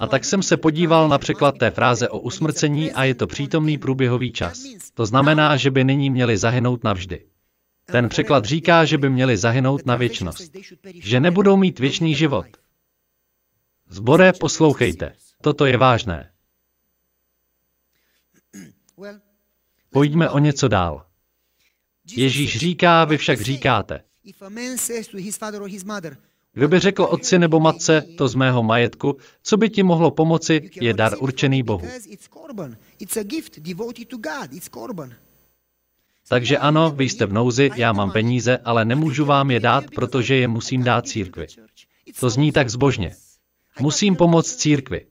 A 0.00 0.06
tak 0.06 0.24
jsem 0.24 0.42
se 0.42 0.56
podíval 0.56 1.08
na 1.08 1.18
překlad 1.18 1.58
té 1.58 1.70
fráze 1.70 2.08
o 2.08 2.18
usmrcení 2.18 2.92
a 2.92 3.04
je 3.04 3.14
to 3.14 3.26
přítomný 3.26 3.78
průběhový 3.78 4.32
čas. 4.32 4.62
To 4.94 5.06
znamená, 5.06 5.56
že 5.56 5.70
by 5.70 5.84
nyní 5.84 6.10
měli 6.10 6.36
zahynout 6.36 6.84
navždy. 6.84 7.26
Ten 7.92 8.08
překlad 8.08 8.44
říká, 8.44 8.84
že 8.84 8.98
by 8.98 9.10
měli 9.10 9.36
zahynout 9.36 9.86
na 9.86 9.96
věčnost. 9.96 10.56
Že 10.94 11.20
nebudou 11.20 11.56
mít 11.56 11.78
věčný 11.78 12.14
život. 12.14 12.46
Zbore, 13.88 14.32
poslouchejte. 14.32 15.12
Toto 15.42 15.66
je 15.66 15.76
vážné. 15.76 16.32
Pojďme 19.90 20.30
o 20.30 20.38
něco 20.38 20.68
dál. 20.68 21.06
Ježíš 22.16 22.58
říká, 22.58 23.04
vy 23.04 23.18
však 23.18 23.40
říkáte. 23.40 24.04
Kdo 26.52 26.68
by 26.68 26.78
řekl 26.78 27.02
otci 27.02 27.38
nebo 27.38 27.60
matce, 27.60 28.04
to 28.18 28.28
z 28.28 28.34
mého 28.34 28.62
majetku, 28.62 29.16
co 29.42 29.56
by 29.56 29.70
ti 29.70 29.82
mohlo 29.82 30.10
pomoci, 30.10 30.70
je 30.80 30.94
dar 30.94 31.12
určený 31.18 31.62
Bohu. 31.62 31.88
Takže 36.28 36.58
ano, 36.58 36.90
vy 36.90 37.04
jste 37.04 37.26
v 37.26 37.32
nouzi, 37.32 37.70
já 37.76 37.92
mám 37.92 38.10
peníze, 38.10 38.58
ale 38.58 38.84
nemůžu 38.84 39.24
vám 39.24 39.50
je 39.50 39.60
dát, 39.60 39.84
protože 39.94 40.34
je 40.34 40.48
musím 40.48 40.84
dát 40.84 41.08
církvi. 41.08 41.46
To 42.20 42.30
zní 42.30 42.52
tak 42.52 42.70
zbožně. 42.70 43.16
Musím 43.80 44.16
pomoct 44.16 44.56
církvi. 44.56 45.06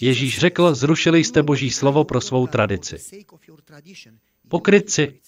Ježíš 0.00 0.38
řekl, 0.38 0.74
zrušili 0.74 1.24
jste 1.24 1.42
boží 1.42 1.70
slovo 1.70 2.04
pro 2.04 2.20
svou 2.20 2.46
tradici. 2.46 2.96
Pokrytci. 4.48 5.20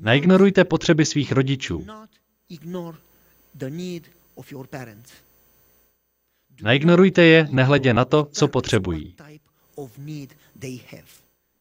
Neignorujte 0.00 0.64
potřeby 0.64 1.06
svých 1.06 1.32
rodičů. 1.32 1.86
Neignorujte 6.62 7.22
je, 7.22 7.48
nehledě 7.50 7.94
na 7.94 8.04
to, 8.04 8.28
co 8.32 8.48
potřebují. 8.48 9.16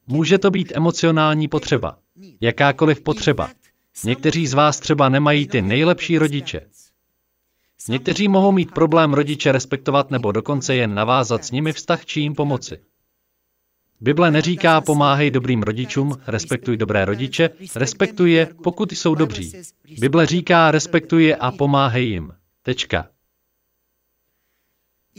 Může 0.07 0.37
to 0.37 0.51
být 0.51 0.71
emocionální 0.75 1.47
potřeba, 1.47 1.97
jakákoliv 2.41 3.01
potřeba. 3.01 3.49
Někteří 4.03 4.47
z 4.47 4.53
vás 4.53 4.79
třeba 4.79 5.09
nemají 5.09 5.47
ty 5.47 5.61
nejlepší 5.61 6.17
rodiče. 6.17 6.61
Někteří 7.87 8.27
mohou 8.27 8.51
mít 8.51 8.71
problém 8.71 9.13
rodiče 9.13 9.51
respektovat 9.51 10.11
nebo 10.11 10.31
dokonce 10.31 10.75
jen 10.75 10.93
navázat 10.95 11.45
s 11.45 11.51
nimi 11.51 11.73
vztah 11.73 12.05
či 12.05 12.19
jim 12.19 12.35
pomoci. 12.35 12.79
Bible 14.01 14.31
neříká 14.31 14.81
pomáhej 14.81 15.31
dobrým 15.31 15.63
rodičům, 15.63 16.17
respektuj 16.27 16.77
dobré 16.77 17.05
rodiče, 17.05 17.49
respektuj 17.75 18.31
je, 18.31 18.45
pokud 18.63 18.91
jsou 18.91 19.15
dobří. 19.15 19.51
Bible 19.99 20.25
říká 20.25 20.71
respektuj 20.71 21.23
je 21.23 21.35
a 21.35 21.51
pomáhej 21.51 22.09
jim. 22.09 22.31
Tečka. 22.63 23.09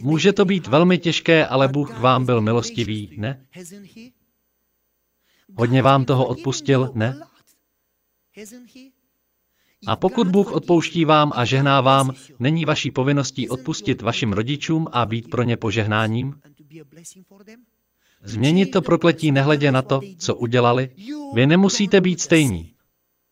Může 0.02 0.32
to 0.32 0.44
být 0.44 0.66
velmi 0.66 0.98
těžké, 0.98 1.46
ale 1.46 1.68
Bůh 1.68 1.98
vám 1.98 2.26
byl 2.26 2.40
milostivý, 2.40 3.14
ne? 3.18 3.46
Hodně 5.56 5.82
vám 5.82 6.04
toho 6.04 6.26
odpustil, 6.26 6.90
ne? 6.94 7.20
A 9.86 9.96
pokud 9.96 10.28
Bůh 10.28 10.52
odpouští 10.52 11.04
vám 11.04 11.32
a 11.34 11.44
žehná 11.44 11.80
vám, 11.80 12.12
není 12.38 12.64
vaší 12.64 12.90
povinností 12.90 13.48
odpustit 13.48 14.02
vašim 14.02 14.32
rodičům 14.32 14.86
a 14.92 15.06
být 15.06 15.30
pro 15.30 15.42
ně 15.42 15.56
požehnáním? 15.56 16.40
Změnit 18.22 18.66
to 18.66 18.82
prokletí 18.82 19.32
nehledě 19.32 19.72
na 19.72 19.82
to, 19.82 20.00
co 20.18 20.34
udělali? 20.34 20.90
Vy 21.34 21.46
nemusíte 21.46 22.00
být 22.00 22.20
stejní. 22.20 22.74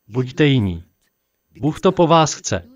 Buďte 0.08 0.46
jiní. 0.46 0.84
Bůh 1.60 1.80
to 1.80 1.92
po 1.92 2.06
vás 2.06 2.34
chce. 2.34 2.68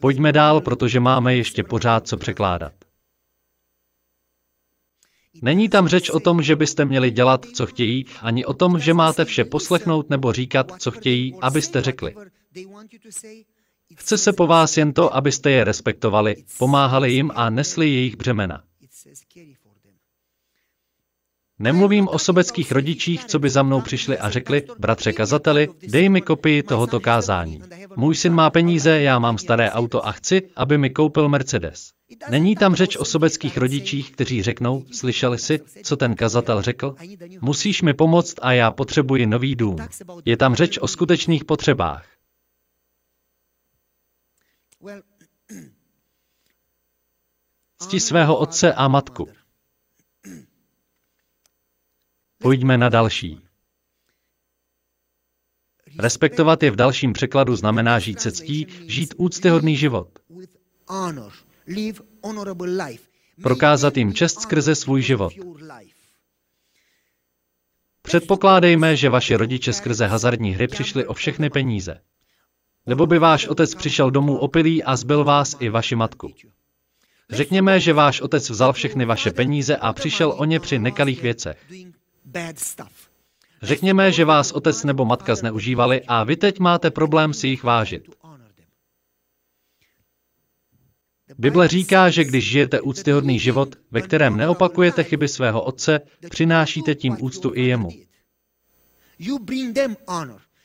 Pojďme 0.00 0.32
dál, 0.32 0.60
protože 0.60 1.00
máme 1.00 1.36
ještě 1.36 1.62
pořád 1.62 2.08
co 2.08 2.16
překládat. 2.16 2.72
Není 5.42 5.68
tam 5.68 5.88
řeč 5.88 6.10
o 6.10 6.20
tom, 6.20 6.42
že 6.42 6.56
byste 6.56 6.84
měli 6.84 7.10
dělat, 7.10 7.46
co 7.54 7.66
chtějí, 7.66 8.06
ani 8.20 8.44
o 8.44 8.54
tom, 8.54 8.78
že 8.78 8.94
máte 8.94 9.24
vše 9.24 9.44
poslechnout 9.44 10.10
nebo 10.10 10.32
říkat, 10.32 10.72
co 10.78 10.90
chtějí, 10.90 11.34
abyste 11.40 11.82
řekli. 11.82 12.14
Chce 13.96 14.18
se 14.18 14.32
po 14.32 14.46
vás 14.46 14.76
jen 14.76 14.92
to, 14.92 15.16
abyste 15.16 15.50
je 15.50 15.64
respektovali, 15.64 16.36
pomáhali 16.58 17.12
jim 17.12 17.30
a 17.34 17.50
nesli 17.50 17.88
jejich 17.88 18.16
břemena. 18.16 18.62
Nemluvím 21.58 22.08
o 22.08 22.18
sobeckých 22.18 22.72
rodičích, 22.72 23.24
co 23.24 23.38
by 23.38 23.50
za 23.50 23.62
mnou 23.62 23.80
přišli 23.80 24.18
a 24.18 24.30
řekli, 24.30 24.62
bratře 24.78 25.12
kazateli, 25.12 25.68
dej 25.88 26.08
mi 26.08 26.20
kopii 26.20 26.62
tohoto 26.62 27.00
kázání. 27.00 27.62
Můj 27.96 28.14
syn 28.14 28.34
má 28.34 28.50
peníze, 28.50 29.00
já 29.00 29.18
mám 29.18 29.38
staré 29.38 29.70
auto 29.70 30.06
a 30.06 30.12
chci, 30.12 30.42
aby 30.56 30.78
mi 30.78 30.90
koupil 30.90 31.28
Mercedes. 31.28 31.90
Není 32.30 32.56
tam 32.56 32.74
řeč 32.74 32.96
o 32.96 33.04
sobeckých 33.04 33.58
rodičích, 33.58 34.12
kteří 34.12 34.42
řeknou, 34.42 34.84
slyšeli 34.92 35.38
si, 35.38 35.60
co 35.82 35.96
ten 35.96 36.14
kazatel 36.14 36.62
řekl? 36.62 36.94
Musíš 37.40 37.82
mi 37.82 37.94
pomoct 37.94 38.34
a 38.42 38.52
já 38.52 38.70
potřebuji 38.70 39.26
nový 39.26 39.54
dům. 39.54 39.76
Je 40.24 40.36
tam 40.36 40.54
řeč 40.54 40.78
o 40.78 40.88
skutečných 40.88 41.44
potřebách. 41.44 42.17
Cti 47.78 48.00
svého 48.00 48.38
otce 48.38 48.74
a 48.74 48.88
matku. 48.88 49.28
Pojďme 52.38 52.78
na 52.78 52.88
další. 52.88 53.40
Respektovat 55.98 56.62
je 56.62 56.70
v 56.70 56.76
dalším 56.76 57.12
překladu 57.12 57.56
znamená 57.56 57.98
žít 57.98 58.20
se 58.20 58.32
ctí, 58.32 58.66
žít 58.86 59.14
úctyhodný 59.16 59.76
život. 59.76 60.18
Prokázat 63.42 63.96
jim 63.96 64.14
čest 64.14 64.40
skrze 64.40 64.74
svůj 64.74 65.02
život. 65.02 65.32
Předpokládejme, 68.02 68.96
že 68.96 69.08
vaši 69.08 69.36
rodiče 69.36 69.72
skrze 69.72 70.06
hazardní 70.06 70.50
hry 70.50 70.68
přišli 70.68 71.06
o 71.06 71.14
všechny 71.14 71.50
peníze. 71.50 72.00
Nebo 72.88 73.06
by 73.06 73.18
váš 73.18 73.46
otec 73.46 73.74
přišel 73.74 74.10
domů 74.10 74.38
opilý 74.38 74.84
a 74.84 74.96
zbyl 74.96 75.24
vás 75.24 75.56
i 75.60 75.68
vaši 75.68 75.96
matku. 75.96 76.32
Řekněme, 77.30 77.80
že 77.80 77.92
váš 77.92 78.20
otec 78.20 78.50
vzal 78.50 78.72
všechny 78.72 79.04
vaše 79.04 79.30
peníze 79.30 79.76
a 79.76 79.92
přišel 79.92 80.34
o 80.36 80.44
ně 80.44 80.60
při 80.60 80.78
nekalých 80.78 81.22
věcech. 81.22 81.66
Řekněme, 83.62 84.12
že 84.12 84.24
vás 84.24 84.52
otec 84.52 84.84
nebo 84.84 85.04
matka 85.04 85.34
zneužívali 85.34 86.02
a 86.06 86.24
vy 86.24 86.36
teď 86.36 86.58
máte 86.58 86.90
problém 86.90 87.34
si 87.34 87.48
jich 87.48 87.64
vážit. 87.64 88.08
Bible 91.38 91.68
říká, 91.68 92.10
že 92.10 92.24
když 92.24 92.50
žijete 92.50 92.80
úctyhodný 92.80 93.38
život, 93.38 93.76
ve 93.90 94.02
kterém 94.02 94.36
neopakujete 94.36 95.04
chyby 95.04 95.28
svého 95.28 95.62
otce, 95.62 96.00
přinášíte 96.30 96.94
tím 96.94 97.16
úctu 97.20 97.52
i 97.54 97.62
jemu. 97.62 97.90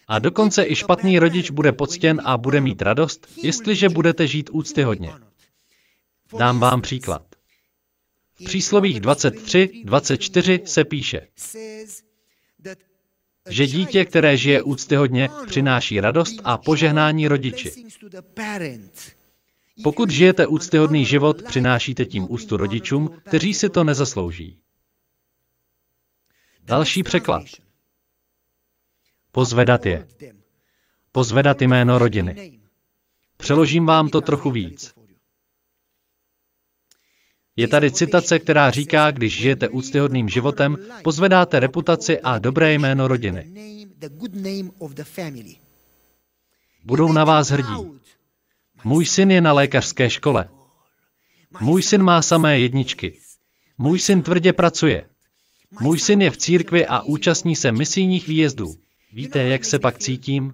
A 0.08 0.20
dokonce 0.20 0.66
i 0.68 0.76
špatný 0.76 1.20
rodič 1.20 1.52
bude 1.52 1.72
poctěn 1.72 2.22
a 2.26 2.38
bude 2.38 2.62
mít 2.62 2.82
radost, 2.82 3.28
jestliže 3.44 3.89
budete 3.89 4.28
žít 4.28 4.50
úctyhodně. 4.54 5.13
Dám 6.38 6.60
vám 6.60 6.82
příklad. 6.82 7.26
V 8.34 8.44
příslovích 8.44 9.00
23, 9.00 9.82
24 9.86 10.62
se 10.66 10.86
píše, 10.86 11.28
že 13.50 13.68
dítě, 13.68 14.06
které 14.06 14.38
žije 14.38 14.62
úctyhodně, 14.62 15.30
přináší 15.48 16.00
radost 16.00 16.42
a 16.44 16.58
požehnání 16.58 17.28
rodiči. 17.28 17.72
Pokud 19.84 20.10
žijete 20.10 20.48
úctyhodný 20.48 21.06
život, 21.06 21.44
přinášíte 21.44 22.06
tím 22.06 22.28
ústu 22.30 22.58
rodičům, 22.58 23.22
kteří 23.26 23.54
si 23.54 23.70
to 23.70 23.84
nezaslouží. 23.84 24.60
Další 26.63 27.04
překlad. 27.04 27.44
Pozvedat 29.36 29.86
je. 29.86 30.08
Pozvedat 31.12 31.62
jméno 31.62 32.00
rodiny. 32.00 32.60
Přeložím 33.38 33.86
vám 33.86 34.10
to 34.10 34.22
trochu 34.22 34.52
víc. 34.52 34.93
Je 37.56 37.67
tady 37.67 37.91
citace, 37.91 38.39
která 38.39 38.72
říká, 38.72 39.12
když 39.12 39.38
žijete 39.38 39.69
úctyhodným 39.69 40.30
životem, 40.30 40.78
pozvedáte 41.04 41.60
reputaci 41.60 42.19
a 42.22 42.39
dobré 42.39 42.74
jméno 42.74 43.08
rodiny. 43.08 43.54
Budou 46.84 47.12
na 47.12 47.24
vás 47.24 47.50
hrdí. 47.50 48.00
Můj 48.84 49.06
syn 49.06 49.32
je 49.32 49.41
na 49.41 49.54
lékařské 49.54 50.10
škole. 50.10 50.50
Můj 51.60 51.84
syn 51.84 52.04
má 52.04 52.22
samé 52.22 52.60
jedničky. 52.60 53.19
Můj 53.78 54.00
syn 54.00 54.22
tvrdě 54.22 54.54
pracuje. 54.54 55.10
Můj 55.82 56.00
syn 56.00 56.22
je 56.22 56.32
v 56.32 56.38
církvi 56.38 56.88
a 56.88 57.02
účastní 57.02 57.56
se 57.56 57.72
misijních 57.72 58.28
výjezdů. 58.28 58.83
Víte, 59.13 59.43
jak 59.43 59.65
se 59.65 59.80
pak 59.80 59.97
cítím? 59.97 60.54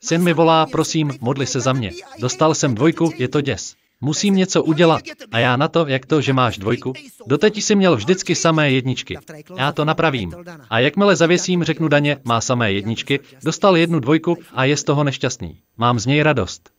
Syn 0.00 0.22
mi 0.22 0.32
volá, 0.32 0.66
prosím, 0.66 1.12
modli 1.20 1.46
se 1.46 1.60
za 1.60 1.72
mě. 1.72 1.92
Dostal 2.18 2.54
jsem 2.54 2.74
dvojku, 2.74 3.12
je 3.18 3.28
to 3.28 3.40
děs. 3.40 3.74
Musím 4.00 4.36
něco 4.36 4.62
udělat. 4.62 5.02
A 5.32 5.38
já 5.38 5.56
na 5.56 5.68
to, 5.68 5.86
jak 5.86 6.06
to, 6.06 6.20
že 6.20 6.32
máš 6.32 6.58
dvojku. 6.58 6.92
Doteď 7.26 7.56
jsi 7.56 7.74
měl 7.74 7.96
vždycky 7.96 8.34
samé 8.34 8.70
jedničky. 8.70 9.18
Já 9.56 9.72
to 9.72 9.84
napravím. 9.84 10.34
A 10.70 10.78
jakmile 10.78 11.16
zavěsím, 11.16 11.64
řeknu 11.64 11.88
daně, 11.88 12.16
má 12.24 12.40
samé 12.40 12.72
jedničky, 12.72 13.20
dostal 13.44 13.76
jednu 13.76 14.00
dvojku 14.00 14.36
a 14.52 14.64
je 14.64 14.76
z 14.76 14.84
toho 14.84 15.04
nešťastný. 15.04 15.60
Mám 15.76 15.98
z 15.98 16.06
něj 16.06 16.22
radost. 16.22 16.70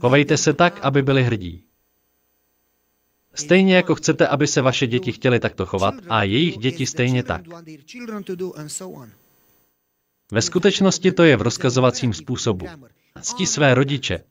Chovejte 0.00 0.36
se 0.36 0.52
tak, 0.52 0.78
aby 0.82 1.02
byli 1.02 1.22
hrdí. 1.24 1.62
Stejně 3.34 3.76
jako 3.76 3.94
chcete, 3.94 4.26
aby 4.26 4.46
se 4.46 4.62
vaše 4.62 4.86
děti 4.86 5.12
chtěly 5.12 5.40
takto 5.40 5.66
chovat 5.66 5.94
a 6.08 6.22
jejich 6.22 6.58
děti 6.58 6.86
stejně 6.86 7.22
tak. 7.22 7.42
Ve 10.32 10.42
skutečnosti 10.42 11.12
to 11.12 11.22
je 11.24 11.36
v 11.36 11.42
rozkazovacím 11.42 12.14
způsobu. 12.14 12.66
Cti 13.22 13.46
své 13.46 13.74
rodiče. 13.74 14.24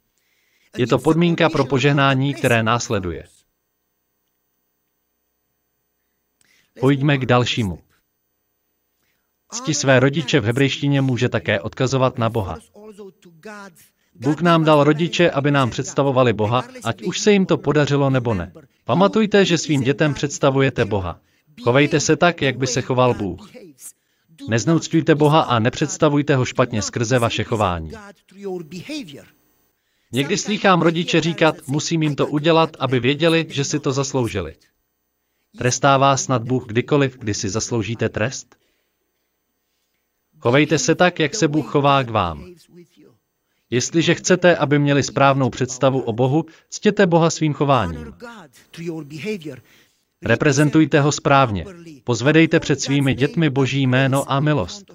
Je 0.77 0.87
to 0.87 0.99
podmínka 0.99 1.49
pro 1.49 1.65
požehnání, 1.65 2.33
které 2.33 2.63
následuje. 2.63 3.27
Pojďme 6.79 7.17
k 7.17 7.25
dalšímu. 7.25 7.79
Cti 9.51 9.73
své 9.73 9.99
rodiče 9.99 10.39
v 10.39 10.43
hebrejštině 10.43 11.01
může 11.01 11.29
také 11.29 11.61
odkazovat 11.61 12.17
na 12.17 12.29
Boha. 12.29 12.59
Bůh 14.15 14.41
nám 14.41 14.65
dal 14.65 14.83
rodiče, 14.83 15.31
aby 15.31 15.51
nám 15.51 15.69
představovali 15.69 16.33
Boha, 16.33 16.63
ať 16.83 17.03
už 17.03 17.19
se 17.19 17.31
jim 17.31 17.45
to 17.45 17.57
podařilo 17.57 18.09
nebo 18.09 18.33
ne. 18.33 18.53
Pamatujte, 18.83 19.45
že 19.45 19.57
svým 19.57 19.81
dětem 19.81 20.13
představujete 20.13 20.85
Boha. 20.85 21.19
Chovejte 21.63 21.99
se 21.99 22.15
tak, 22.15 22.41
jak 22.41 22.57
by 22.57 22.67
se 22.67 22.81
choval 22.81 23.13
Bůh. 23.13 23.49
Neznouctujte 24.49 25.15
Boha 25.15 25.41
a 25.41 25.59
nepředstavujte 25.59 26.35
ho 26.35 26.45
špatně 26.45 26.81
skrze 26.81 27.19
vaše 27.19 27.43
chování. 27.43 27.91
Někdy 30.11 30.37
slýchám 30.37 30.81
rodiče 30.81 31.21
říkat, 31.21 31.55
musím 31.67 32.03
jim 32.03 32.15
to 32.15 32.27
udělat, 32.27 32.69
aby 32.79 32.99
věděli, 32.99 33.45
že 33.49 33.63
si 33.63 33.79
to 33.79 33.91
zasloužili. 33.91 34.55
Trestá 35.57 35.97
vás 35.97 36.23
snad 36.23 36.43
Bůh 36.43 36.65
kdykoliv, 36.65 37.17
kdy 37.17 37.33
si 37.33 37.49
zasloužíte 37.49 38.09
trest? 38.09 38.55
Chovejte 40.39 40.79
se 40.79 40.95
tak, 40.95 41.19
jak 41.19 41.35
se 41.35 41.47
Bůh 41.47 41.67
chová 41.67 42.03
k 42.03 42.09
vám. 42.09 42.55
Jestliže 43.69 44.15
chcete, 44.15 44.55
aby 44.55 44.79
měli 44.79 45.03
správnou 45.03 45.49
představu 45.49 46.01
o 46.01 46.13
Bohu, 46.13 46.45
ctěte 46.69 47.07
Boha 47.07 47.29
svým 47.29 47.53
chováním. 47.53 48.13
Reprezentujte 50.23 51.01
ho 51.01 51.11
správně. 51.11 51.65
Pozvedejte 52.03 52.59
před 52.59 52.81
svými 52.81 53.13
dětmi 53.13 53.49
Boží 53.49 53.87
jméno 53.87 54.31
a 54.31 54.39
milost. 54.39 54.85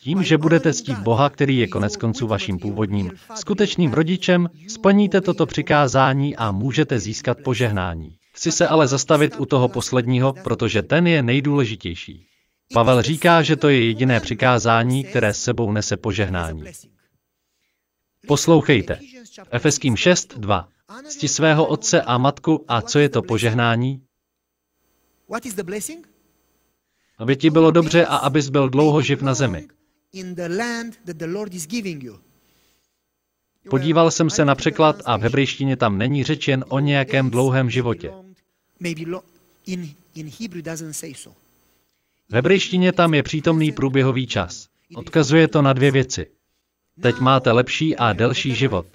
Tím, 0.00 0.22
že 0.22 0.38
budete 0.38 0.72
ctít 0.72 0.98
Boha, 0.98 1.30
který 1.30 1.58
je 1.58 1.68
konec 1.68 1.96
konců 1.96 2.26
vaším 2.26 2.58
původním, 2.58 3.12
skutečným 3.34 3.92
rodičem, 3.92 4.50
splníte 4.68 5.20
toto 5.20 5.46
přikázání 5.46 6.36
a 6.36 6.52
můžete 6.52 6.98
získat 6.98 7.38
požehnání. 7.44 8.16
Chci 8.34 8.52
se 8.52 8.68
ale 8.68 8.88
zastavit 8.88 9.34
u 9.38 9.46
toho 9.46 9.68
posledního, 9.68 10.32
protože 10.32 10.82
ten 10.82 11.06
je 11.06 11.22
nejdůležitější. 11.22 12.26
Pavel 12.72 13.02
říká, 13.02 13.42
že 13.42 13.56
to 13.56 13.68
je 13.68 13.84
jediné 13.84 14.20
přikázání, 14.20 15.04
které 15.04 15.34
s 15.34 15.42
sebou 15.42 15.72
nese 15.72 15.96
požehnání. 15.96 16.64
Poslouchejte. 18.26 18.98
Efeským 19.50 19.96
6, 19.96 20.38
2. 20.38 20.68
Cti 21.08 21.28
svého 21.28 21.66
otce 21.66 22.02
a 22.02 22.18
matku 22.18 22.64
a 22.68 22.82
co 22.82 22.98
je 22.98 23.08
to 23.08 23.22
požehnání? 23.22 24.02
aby 27.18 27.36
ti 27.36 27.50
bylo 27.50 27.70
dobře 27.70 28.06
a 28.06 28.16
abys 28.16 28.48
byl 28.48 28.68
dlouho 28.68 29.02
živ 29.02 29.22
na 29.22 29.34
zemi. 29.34 29.68
Podíval 33.70 34.10
jsem 34.10 34.30
se 34.30 34.44
na 34.44 34.54
překlad 34.54 34.96
a 35.04 35.16
v 35.16 35.20
hebrejštině 35.20 35.76
tam 35.76 35.98
není 35.98 36.24
řeč 36.24 36.48
jen 36.48 36.64
o 36.68 36.78
nějakém 36.78 37.30
dlouhém 37.30 37.70
životě. 37.70 38.12
V 42.28 42.34
hebrejštině 42.34 42.92
tam 42.92 43.14
je 43.14 43.22
přítomný 43.22 43.72
průběhový 43.72 44.26
čas. 44.26 44.68
Odkazuje 44.94 45.48
to 45.48 45.62
na 45.62 45.72
dvě 45.72 45.90
věci. 45.90 46.30
Teď 47.02 47.18
máte 47.18 47.52
lepší 47.52 47.96
a 47.96 48.12
delší 48.12 48.54
život. 48.54 48.86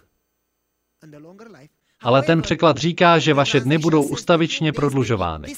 Ale 2.02 2.24
ten 2.24 2.42
překlad 2.42 2.78
říká, 2.78 3.20
že 3.20 3.34
vaše 3.34 3.60
dny 3.60 3.78
budou 3.78 4.04
ustavičně 4.04 4.74
prodlužovány. 4.74 5.56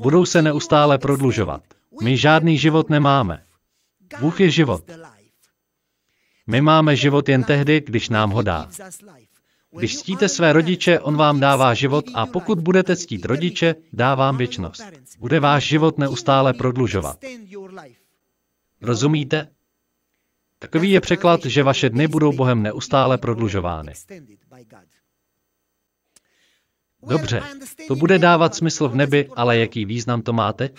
Budou 0.00 0.24
se 0.24 0.42
neustále 0.42 0.98
prodlužovat. 0.98 1.62
My 2.02 2.16
žádný 2.16 2.58
život 2.58 2.90
nemáme. 2.90 3.42
Bůh 4.20 4.40
je 4.40 4.50
život. 4.50 4.84
My 6.46 6.60
máme 6.60 6.96
život 6.96 7.28
jen 7.28 7.44
tehdy, 7.44 7.82
když 7.86 8.08
nám 8.08 8.30
ho 8.30 8.42
dá. 8.42 8.68
Když 9.70 9.98
ctíte 9.98 10.28
své 10.28 10.52
rodiče, 10.52 11.00
on 11.00 11.16
vám 11.16 11.40
dává 11.40 11.74
život 11.74 12.04
a 12.14 12.26
pokud 12.26 12.60
budete 12.60 12.96
ctít 12.96 13.24
rodiče, 13.24 13.74
dá 13.92 14.14
vám 14.14 14.36
věčnost. 14.36 14.82
Bude 15.18 15.40
váš 15.40 15.64
život 15.64 15.98
neustále 15.98 16.52
prodlužovat. 16.54 17.18
Rozumíte? 18.80 19.48
Takový 20.58 20.90
je 20.90 21.00
překlad, 21.00 21.44
že 21.44 21.62
vaše 21.62 21.90
dny 21.90 22.08
budou 22.08 22.32
Bohem 22.32 22.62
neustále 22.62 23.18
prodlužovány. 23.18 23.92
Dobře, 27.08 27.42
to 27.88 27.96
bude 27.96 28.18
dávat 28.18 28.54
smysl 28.54 28.88
v 28.88 28.94
nebi, 28.94 29.28
ale 29.36 29.58
jaký 29.58 29.84
význam 29.84 30.22
to 30.22 30.32
máte? 30.32 30.70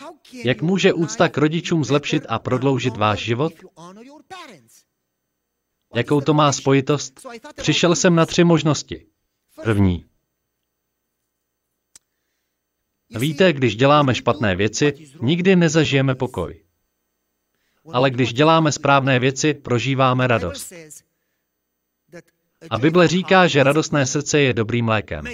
Jak 0.45 0.61
může 0.61 0.93
úcta 0.93 1.29
k 1.29 1.37
rodičům 1.37 1.83
zlepšit 1.83 2.25
a 2.29 2.39
prodloužit 2.39 2.97
váš 2.97 3.19
život? 3.19 3.53
Jakou 5.95 6.21
to 6.21 6.33
má 6.33 6.51
spojitost? 6.51 7.27
Přišel 7.55 7.95
jsem 7.95 8.15
na 8.15 8.25
tři 8.25 8.43
možnosti. 8.43 9.05
První. 9.63 10.05
Víte, 13.09 13.53
když 13.53 13.75
děláme 13.75 14.15
špatné 14.15 14.55
věci, 14.55 14.93
nikdy 15.21 15.55
nezažijeme 15.55 16.15
pokoj. 16.15 16.66
Ale 17.93 18.11
když 18.11 18.33
děláme 18.33 18.71
správné 18.71 19.19
věci, 19.19 19.53
prožíváme 19.53 20.27
radost. 20.27 20.73
A 22.69 22.77
Bible 22.77 23.07
říká, 23.07 23.47
že 23.47 23.63
radostné 23.63 24.05
srdce 24.05 24.39
je 24.39 24.53
dobrým 24.53 24.87
lékem. 24.87 25.25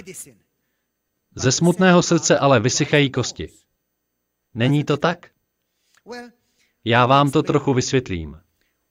Ze 1.34 1.52
smutného 1.52 2.02
srdce 2.02 2.38
ale 2.38 2.60
vysychají 2.60 3.10
kosti. 3.10 3.48
Není 4.54 4.84
to 4.84 4.96
tak? 4.96 5.30
Já 6.84 7.06
vám 7.06 7.30
to 7.30 7.42
trochu 7.42 7.74
vysvětlím. 7.74 8.40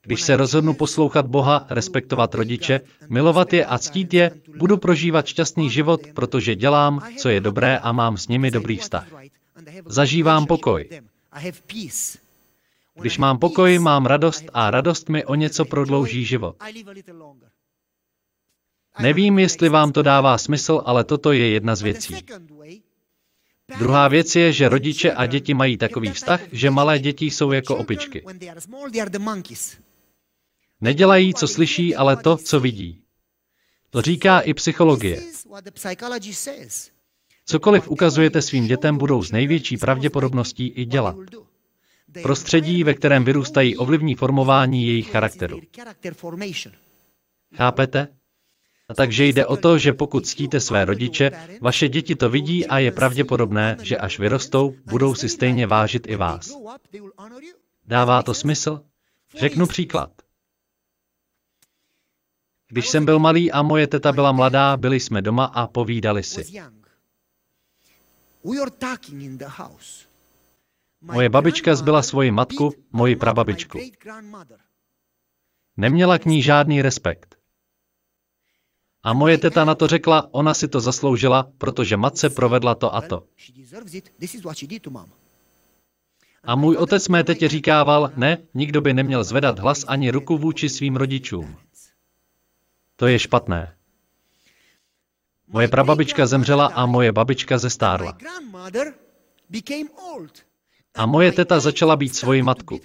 Když 0.02 0.22
se 0.22 0.36
rozhodnu 0.36 0.74
poslouchat 0.74 1.26
Boha, 1.26 1.66
respektovat 1.70 2.34
rodiče, 2.34 2.80
milovat 3.08 3.52
je 3.52 3.66
a 3.66 3.78
ctít 3.78 4.14
je, 4.14 4.30
budu 4.56 4.76
prožívat 4.76 5.26
šťastný 5.26 5.70
život, 5.70 6.00
protože 6.14 6.54
dělám, 6.54 7.00
co 7.18 7.28
je 7.28 7.40
dobré 7.40 7.78
a 7.78 7.92
mám 7.92 8.16
s 8.16 8.28
nimi 8.28 8.50
dobrý 8.50 8.76
vztah. 8.76 9.06
Zažívám 9.86 10.46
pokoj. 10.46 10.88
Když 13.00 13.18
mám 13.18 13.38
pokoj, 13.38 13.78
mám 13.78 14.06
radost 14.06 14.44
a 14.52 14.70
radost 14.70 15.08
mi 15.08 15.24
o 15.24 15.34
něco 15.34 15.64
prodlouží 15.64 16.24
život. 16.24 16.56
Nevím, 18.98 19.38
jestli 19.38 19.68
vám 19.68 19.92
to 19.92 20.02
dává 20.02 20.38
smysl, 20.38 20.82
ale 20.84 21.04
toto 21.04 21.32
je 21.32 21.48
jedna 21.48 21.76
z 21.76 21.82
věcí. 21.82 22.14
Druhá 23.78 24.08
věc 24.08 24.36
je, 24.36 24.52
že 24.52 24.68
rodiče 24.68 25.12
a 25.12 25.26
děti 25.26 25.54
mají 25.54 25.76
takový 25.76 26.10
vztah, 26.10 26.40
že 26.52 26.70
malé 26.70 26.98
děti 26.98 27.26
jsou 27.26 27.52
jako 27.52 27.76
opičky. 27.76 28.24
Nedělají, 30.80 31.34
co 31.34 31.48
slyší, 31.48 31.96
ale 31.96 32.16
to, 32.16 32.36
co 32.36 32.60
vidí. 32.60 33.00
To 33.90 34.02
říká 34.02 34.40
i 34.40 34.54
psychologie. 34.54 35.22
Cokoliv 37.46 37.88
ukazujete 37.88 38.42
svým 38.42 38.66
dětem, 38.66 38.98
budou 38.98 39.22
s 39.22 39.32
největší 39.32 39.76
pravděpodobností 39.76 40.66
i 40.68 40.84
dělat. 40.84 41.16
Prostředí, 42.22 42.84
ve 42.84 42.94
kterém 42.94 43.24
vyrůstají, 43.24 43.76
ovlivní 43.76 44.14
formování 44.14 44.86
jejich 44.86 45.10
charakteru. 45.10 45.60
Chápete? 47.56 48.08
A 48.88 48.94
takže 48.94 49.24
jde 49.24 49.46
o 49.46 49.56
to, 49.56 49.78
že 49.78 49.92
pokud 49.92 50.26
ctíte 50.26 50.60
své 50.60 50.84
rodiče, 50.84 51.30
vaše 51.60 51.88
děti 51.88 52.14
to 52.14 52.30
vidí 52.30 52.66
a 52.66 52.78
je 52.78 52.92
pravděpodobné, 52.92 53.76
že 53.82 53.96
až 53.96 54.18
vyrostou, 54.18 54.74
budou 54.86 55.14
si 55.14 55.28
stejně 55.28 55.66
vážit 55.66 56.06
i 56.06 56.16
vás. 56.16 56.56
Dává 57.86 58.22
to 58.22 58.34
smysl? 58.34 58.80
Řeknu 59.38 59.66
příklad. 59.66 60.10
Když 62.68 62.88
jsem 62.88 63.04
byl 63.04 63.18
malý 63.18 63.52
a 63.52 63.62
moje 63.62 63.86
teta 63.86 64.12
byla 64.12 64.32
mladá, 64.32 64.76
byli 64.76 65.00
jsme 65.00 65.22
doma 65.22 65.44
a 65.44 65.66
povídali 65.66 66.22
si. 66.22 66.44
Moje 71.12 71.28
babička 71.28 71.74
zbyla 71.74 72.02
svoji 72.02 72.30
matku, 72.30 72.72
moji 72.92 73.16
prababičku. 73.16 73.78
Neměla 75.76 76.18
k 76.18 76.26
ní 76.26 76.42
žádný 76.42 76.82
respekt. 76.82 77.36
A 79.02 79.12
moje 79.12 79.38
teta 79.38 79.64
na 79.64 79.74
to 79.74 79.86
řekla, 79.86 80.28
ona 80.30 80.54
si 80.54 80.68
to 80.68 80.80
zasloužila, 80.80 81.50
protože 81.58 81.96
matce 81.96 82.30
provedla 82.30 82.74
to 82.74 82.94
a 82.94 83.00
to. 83.00 83.26
A 86.44 86.56
můj 86.56 86.76
otec 86.76 87.08
mé 87.08 87.24
tetě 87.24 87.48
říkával, 87.48 88.12
ne, 88.16 88.38
nikdo 88.54 88.80
by 88.80 88.94
neměl 88.94 89.24
zvedat 89.24 89.58
hlas 89.58 89.84
ani 89.88 90.10
ruku 90.10 90.38
vůči 90.38 90.68
svým 90.68 90.96
rodičům. 90.96 91.56
To 92.96 93.06
je 93.06 93.18
špatné. 93.18 93.76
Moje 95.48 95.68
prababička 95.68 96.26
zemřela 96.26 96.66
a 96.66 96.86
moje 96.86 97.12
babička 97.12 97.58
zestárla. 97.58 98.18
A 100.94 101.06
moje 101.06 101.32
teta 101.32 101.60
začala 101.60 101.96
být 101.96 102.16
svoji 102.16 102.42
matku. 102.42 102.80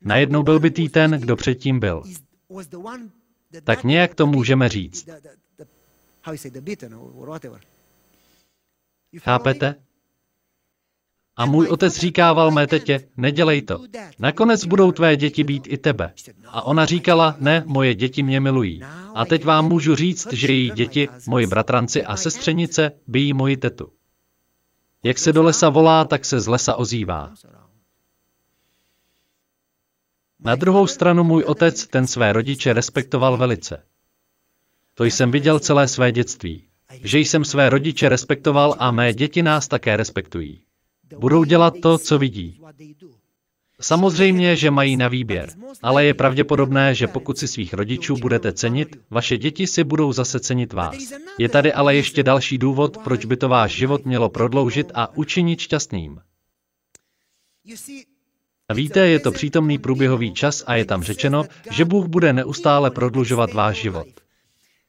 Najednou 0.00 0.42
byl 0.42 0.60
by 0.60 0.70
ten, 0.70 1.10
kdo 1.10 1.36
předtím 1.36 1.80
byl. 1.80 2.02
Tak 3.64 3.84
nějak 3.84 4.14
to 4.14 4.26
můžeme 4.26 4.68
říct. 4.68 5.08
Chápete? 9.18 9.74
A 11.36 11.46
můj 11.46 11.66
otec 11.68 11.96
říkával 11.96 12.50
mé 12.50 12.66
tetě, 12.66 13.08
nedělej 13.16 13.62
to. 13.62 13.80
Nakonec 14.18 14.64
budou 14.64 14.92
tvé 14.92 15.16
děti 15.16 15.44
být 15.44 15.66
i 15.66 15.78
tebe. 15.78 16.12
A 16.46 16.62
ona 16.62 16.86
říkala, 16.86 17.36
ne, 17.38 17.62
moje 17.66 17.94
děti 17.94 18.22
mě 18.22 18.40
milují. 18.40 18.82
A 19.14 19.24
teď 19.24 19.44
vám 19.44 19.68
můžu 19.68 19.94
říct, 19.94 20.32
že 20.32 20.52
její 20.52 20.70
děti, 20.70 21.08
moji 21.26 21.46
bratranci 21.46 22.04
a 22.04 22.16
sestřenice, 22.16 22.92
bijí 23.06 23.32
moji 23.32 23.56
tetu. 23.56 23.95
Jak 25.06 25.18
se 25.18 25.32
do 25.32 25.42
lesa 25.42 25.68
volá, 25.68 26.04
tak 26.04 26.24
se 26.24 26.40
z 26.40 26.46
lesa 26.46 26.74
ozývá. 26.74 27.34
Na 30.40 30.54
druhou 30.54 30.86
stranu 30.86 31.24
můj 31.24 31.42
otec 31.42 31.86
ten 31.86 32.06
své 32.06 32.32
rodiče 32.32 32.72
respektoval 32.72 33.36
velice. 33.36 33.82
To 34.94 35.04
jsem 35.04 35.30
viděl 35.30 35.60
celé 35.60 35.88
své 35.88 36.12
dětství. 36.12 36.68
Že 37.02 37.18
jsem 37.18 37.44
své 37.44 37.70
rodiče 37.70 38.08
respektoval 38.08 38.76
a 38.78 38.90
mé 38.90 39.12
děti 39.12 39.42
nás 39.42 39.68
také 39.68 39.96
respektují. 39.96 40.62
Budou 41.18 41.44
dělat 41.44 41.74
to, 41.82 41.98
co 41.98 42.18
vidí. 42.18 42.60
Samozřejmě, 43.80 44.56
že 44.56 44.70
mají 44.70 44.96
na 44.96 45.08
výběr, 45.08 45.50
ale 45.82 46.04
je 46.04 46.14
pravděpodobné, 46.14 46.94
že 46.94 47.06
pokud 47.06 47.38
si 47.38 47.48
svých 47.48 47.74
rodičů 47.74 48.16
budete 48.16 48.52
cenit, 48.52 48.96
vaše 49.10 49.38
děti 49.38 49.66
si 49.66 49.84
budou 49.84 50.12
zase 50.12 50.40
cenit 50.40 50.72
vás. 50.72 50.96
Je 51.38 51.48
tady 51.48 51.72
ale 51.72 51.94
ještě 51.94 52.22
další 52.22 52.58
důvod, 52.58 52.98
proč 52.98 53.24
by 53.24 53.36
to 53.36 53.48
váš 53.48 53.72
život 53.72 54.06
mělo 54.06 54.28
prodloužit 54.28 54.92
a 54.94 55.16
učinit 55.16 55.60
šťastným. 55.60 56.20
Víte, 58.74 59.00
je 59.08 59.20
to 59.20 59.32
přítomný 59.32 59.78
průběhový 59.78 60.34
čas 60.34 60.64
a 60.66 60.74
je 60.74 60.84
tam 60.84 61.02
řečeno, 61.02 61.44
že 61.70 61.84
Bůh 61.84 62.06
bude 62.06 62.32
neustále 62.32 62.90
prodlužovat 62.90 63.52
váš 63.52 63.76
život. 63.76 64.06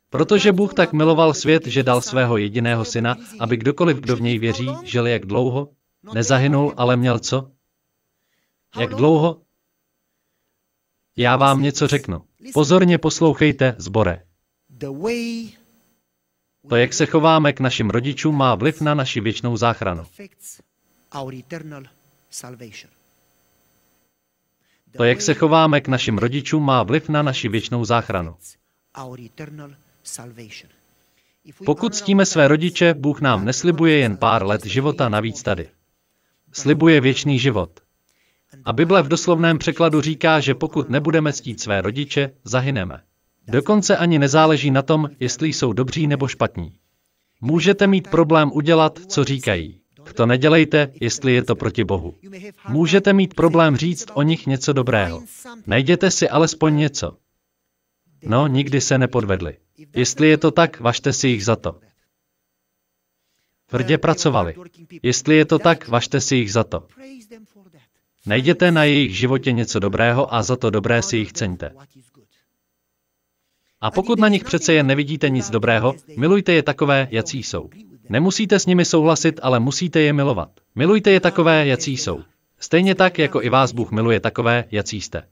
Protože 0.09 0.51
Bůh 0.51 0.73
tak 0.73 0.93
miloval 0.93 1.33
svět, 1.33 1.67
že 1.67 1.83
dal 1.83 2.01
svého 2.01 2.37
jediného 2.37 2.85
syna, 2.85 3.15
aby 3.39 3.57
kdokoliv, 3.57 3.97
kdo 3.97 4.15
v 4.15 4.21
něj 4.21 4.39
věří, 4.39 4.69
žil 4.83 5.07
jak 5.07 5.25
dlouho, 5.25 5.69
nezahynul, 6.13 6.73
ale 6.77 6.97
měl 6.97 7.19
co? 7.19 7.56
Jak 8.79 8.89
dlouho? 8.89 9.41
Já 11.17 11.35
vám 11.37 11.61
něco 11.61 11.87
řeknu. 11.87 12.21
Pozorně 12.53 12.97
poslouchejte, 12.97 13.75
zbore. 13.77 14.23
To, 16.69 16.75
jak 16.75 16.93
se 16.93 17.05
chováme 17.05 17.53
k 17.53 17.59
našim 17.59 17.89
rodičům, 17.89 18.37
má 18.37 18.55
vliv 18.55 18.81
na 18.81 18.93
naši 18.93 19.21
věčnou 19.21 19.57
záchranu. 19.57 20.03
To, 24.97 25.03
jak 25.03 25.21
se 25.21 25.33
chováme 25.33 25.81
k 25.81 25.87
našim 25.87 26.17
rodičům, 26.17 26.63
má 26.63 26.83
vliv 26.83 27.09
na 27.09 27.21
naši 27.21 27.49
věčnou 27.49 27.85
záchranu. 27.85 28.35
Pokud 31.65 31.95
ctíme 31.95 32.25
své 32.25 32.47
rodiče, 32.47 32.93
Bůh 32.93 33.21
nám 33.21 33.45
neslibuje 33.45 33.97
jen 33.97 34.17
pár 34.17 34.45
let 34.45 34.65
života 34.65 35.09
navíc 35.09 35.43
tady. 35.43 35.69
Slibuje 36.53 37.01
věčný 37.01 37.39
život. 37.39 37.86
A 38.67 38.73
Bible 38.73 39.03
v 39.03 39.07
doslovném 39.07 39.57
překladu 39.57 40.01
říká, 40.01 40.39
že 40.39 40.55
pokud 40.55 40.89
nebudeme 40.89 41.33
ctít 41.33 41.61
své 41.61 41.81
rodiče, 41.81 42.31
zahyneme. 42.43 43.01
Dokonce 43.47 43.97
ani 43.97 44.19
nezáleží 44.19 44.71
na 44.71 44.81
tom, 44.81 45.09
jestli 45.19 45.47
jsou 45.47 45.73
dobří 45.73 46.07
nebo 46.07 46.27
špatní. 46.27 46.73
Můžete 47.41 47.87
mít 47.87 48.07
problém 48.07 48.51
udělat, 48.53 48.99
co 49.07 49.23
říkají. 49.23 49.81
To 50.13 50.25
nedělejte, 50.25 50.91
jestli 51.01 51.33
je 51.33 51.43
to 51.43 51.55
proti 51.55 51.83
Bohu. 51.83 52.15
Můžete 52.69 53.13
mít 53.13 53.33
problém 53.33 53.75
říct 53.77 54.05
o 54.13 54.21
nich 54.21 54.47
něco 54.47 54.73
dobrého. 54.73 55.23
Najděte 55.67 56.11
si 56.11 56.29
alespoň 56.29 56.75
něco. 56.75 57.17
No, 58.23 58.47
nikdy 58.47 58.81
se 58.81 58.97
nepodvedli. 58.97 59.57
Jestli 59.95 60.27
je 60.27 60.37
to 60.37 60.51
tak, 60.51 60.79
vašte 60.79 61.13
si 61.13 61.27
jich 61.27 61.45
za 61.45 61.55
to. 61.55 61.79
Tvrdě 63.69 63.97
pracovali. 63.97 64.55
Jestli 65.03 65.35
je 65.35 65.45
to 65.45 65.59
tak, 65.59 65.87
vašte 65.87 66.21
si 66.21 66.35
jich 66.35 66.51
za 66.51 66.63
to. 66.63 66.87
Najděte 68.27 68.71
na 68.71 68.83
jejich 68.83 69.17
životě 69.17 69.51
něco 69.51 69.79
dobrého 69.79 70.33
a 70.33 70.43
za 70.43 70.55
to 70.55 70.69
dobré 70.69 71.01
si 71.01 71.17
jich 71.17 71.33
ceňte. 71.33 71.71
A 73.81 73.91
pokud 73.91 74.19
na 74.19 74.27
nich 74.27 74.43
přece 74.43 74.73
jen 74.73 74.87
nevidíte 74.87 75.29
nic 75.29 75.49
dobrého, 75.49 75.95
milujte 76.17 76.53
je 76.53 76.63
takové, 76.63 77.07
jací 77.11 77.43
jsou. 77.43 77.69
Nemusíte 78.09 78.59
s 78.59 78.65
nimi 78.65 78.85
souhlasit, 78.85 79.39
ale 79.43 79.59
musíte 79.59 79.99
je 79.99 80.13
milovat. 80.13 80.49
Milujte 80.75 81.11
je 81.11 81.19
takové, 81.19 81.67
jací 81.67 81.97
jsou. 81.97 82.19
Stejně 82.59 82.95
tak, 82.95 83.19
jako 83.19 83.41
i 83.41 83.49
vás 83.49 83.71
Bůh 83.71 83.91
miluje 83.91 84.19
takové, 84.19 84.63
jací 84.71 85.01
jste. 85.01 85.23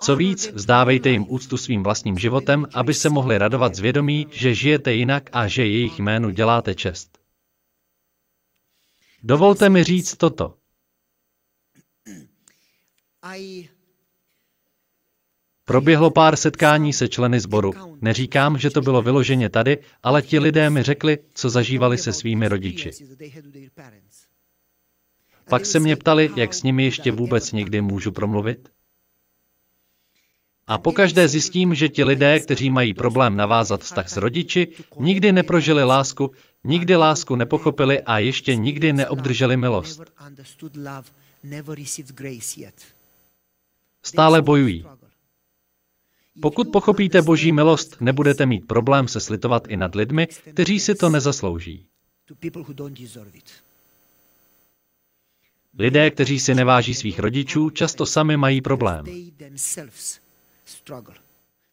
Co 0.00 0.16
víc, 0.16 0.52
vzdávejte 0.52 1.10
jim 1.10 1.26
úctu 1.28 1.56
svým 1.56 1.82
vlastním 1.82 2.18
životem, 2.18 2.66
aby 2.74 2.94
se 2.94 3.10
mohli 3.10 3.38
radovat 3.38 3.74
z 3.74 3.80
vědomí, 3.80 4.26
že 4.30 4.54
žijete 4.54 4.92
jinak 4.92 5.30
a 5.32 5.46
že 5.46 5.66
jejich 5.66 5.98
jménu 5.98 6.30
děláte 6.30 6.74
čest. 6.74 7.11
Dovolte 9.22 9.68
mi 9.68 9.84
říct 9.84 10.16
toto. 10.16 10.54
Proběhlo 15.64 16.10
pár 16.10 16.36
setkání 16.36 16.92
se 16.92 17.08
členy 17.08 17.40
sboru. 17.40 17.72
Neříkám, 18.00 18.58
že 18.58 18.70
to 18.70 18.80
bylo 18.80 19.02
vyloženě 19.02 19.48
tady, 19.48 19.78
ale 20.02 20.22
ti 20.22 20.38
lidé 20.38 20.70
mi 20.70 20.82
řekli, 20.82 21.18
co 21.34 21.50
zažívali 21.50 21.98
se 21.98 22.12
svými 22.12 22.48
rodiči. 22.48 22.90
Pak 25.48 25.66
se 25.66 25.80
mě 25.80 25.96
ptali, 25.96 26.30
jak 26.36 26.54
s 26.54 26.62
nimi 26.62 26.84
ještě 26.84 27.12
vůbec 27.12 27.52
někdy 27.52 27.80
můžu 27.80 28.12
promluvit. 28.12 28.68
A 30.66 30.78
pokaždé 30.78 31.28
zjistím, 31.28 31.74
že 31.74 31.88
ti 31.88 32.04
lidé, 32.04 32.40
kteří 32.40 32.70
mají 32.70 32.94
problém 32.94 33.36
navázat 33.36 33.80
vztah 33.80 34.08
s 34.08 34.16
rodiči, 34.16 34.68
nikdy 34.98 35.32
neprožili 35.32 35.84
lásku, 35.84 36.30
nikdy 36.64 36.96
lásku 36.96 37.36
nepochopili 37.36 38.00
a 38.00 38.18
ještě 38.18 38.56
nikdy 38.56 38.92
neobdrželi 38.92 39.56
milost. 39.56 40.02
Stále 44.02 44.42
bojují. 44.42 44.84
Pokud 46.40 46.68
pochopíte 46.72 47.22
boží 47.22 47.52
milost, 47.52 47.96
nebudete 48.00 48.46
mít 48.46 48.66
problém 48.66 49.08
se 49.08 49.20
slitovat 49.20 49.66
i 49.68 49.76
nad 49.76 49.94
lidmi, 49.94 50.26
kteří 50.26 50.80
si 50.80 50.94
to 50.94 51.10
nezaslouží. 51.10 51.86
Lidé, 55.78 56.10
kteří 56.10 56.40
si 56.40 56.54
neváží 56.54 56.94
svých 56.94 57.18
rodičů, 57.18 57.70
často 57.70 58.06
sami 58.06 58.36
mají 58.36 58.60
problém. 58.60 59.04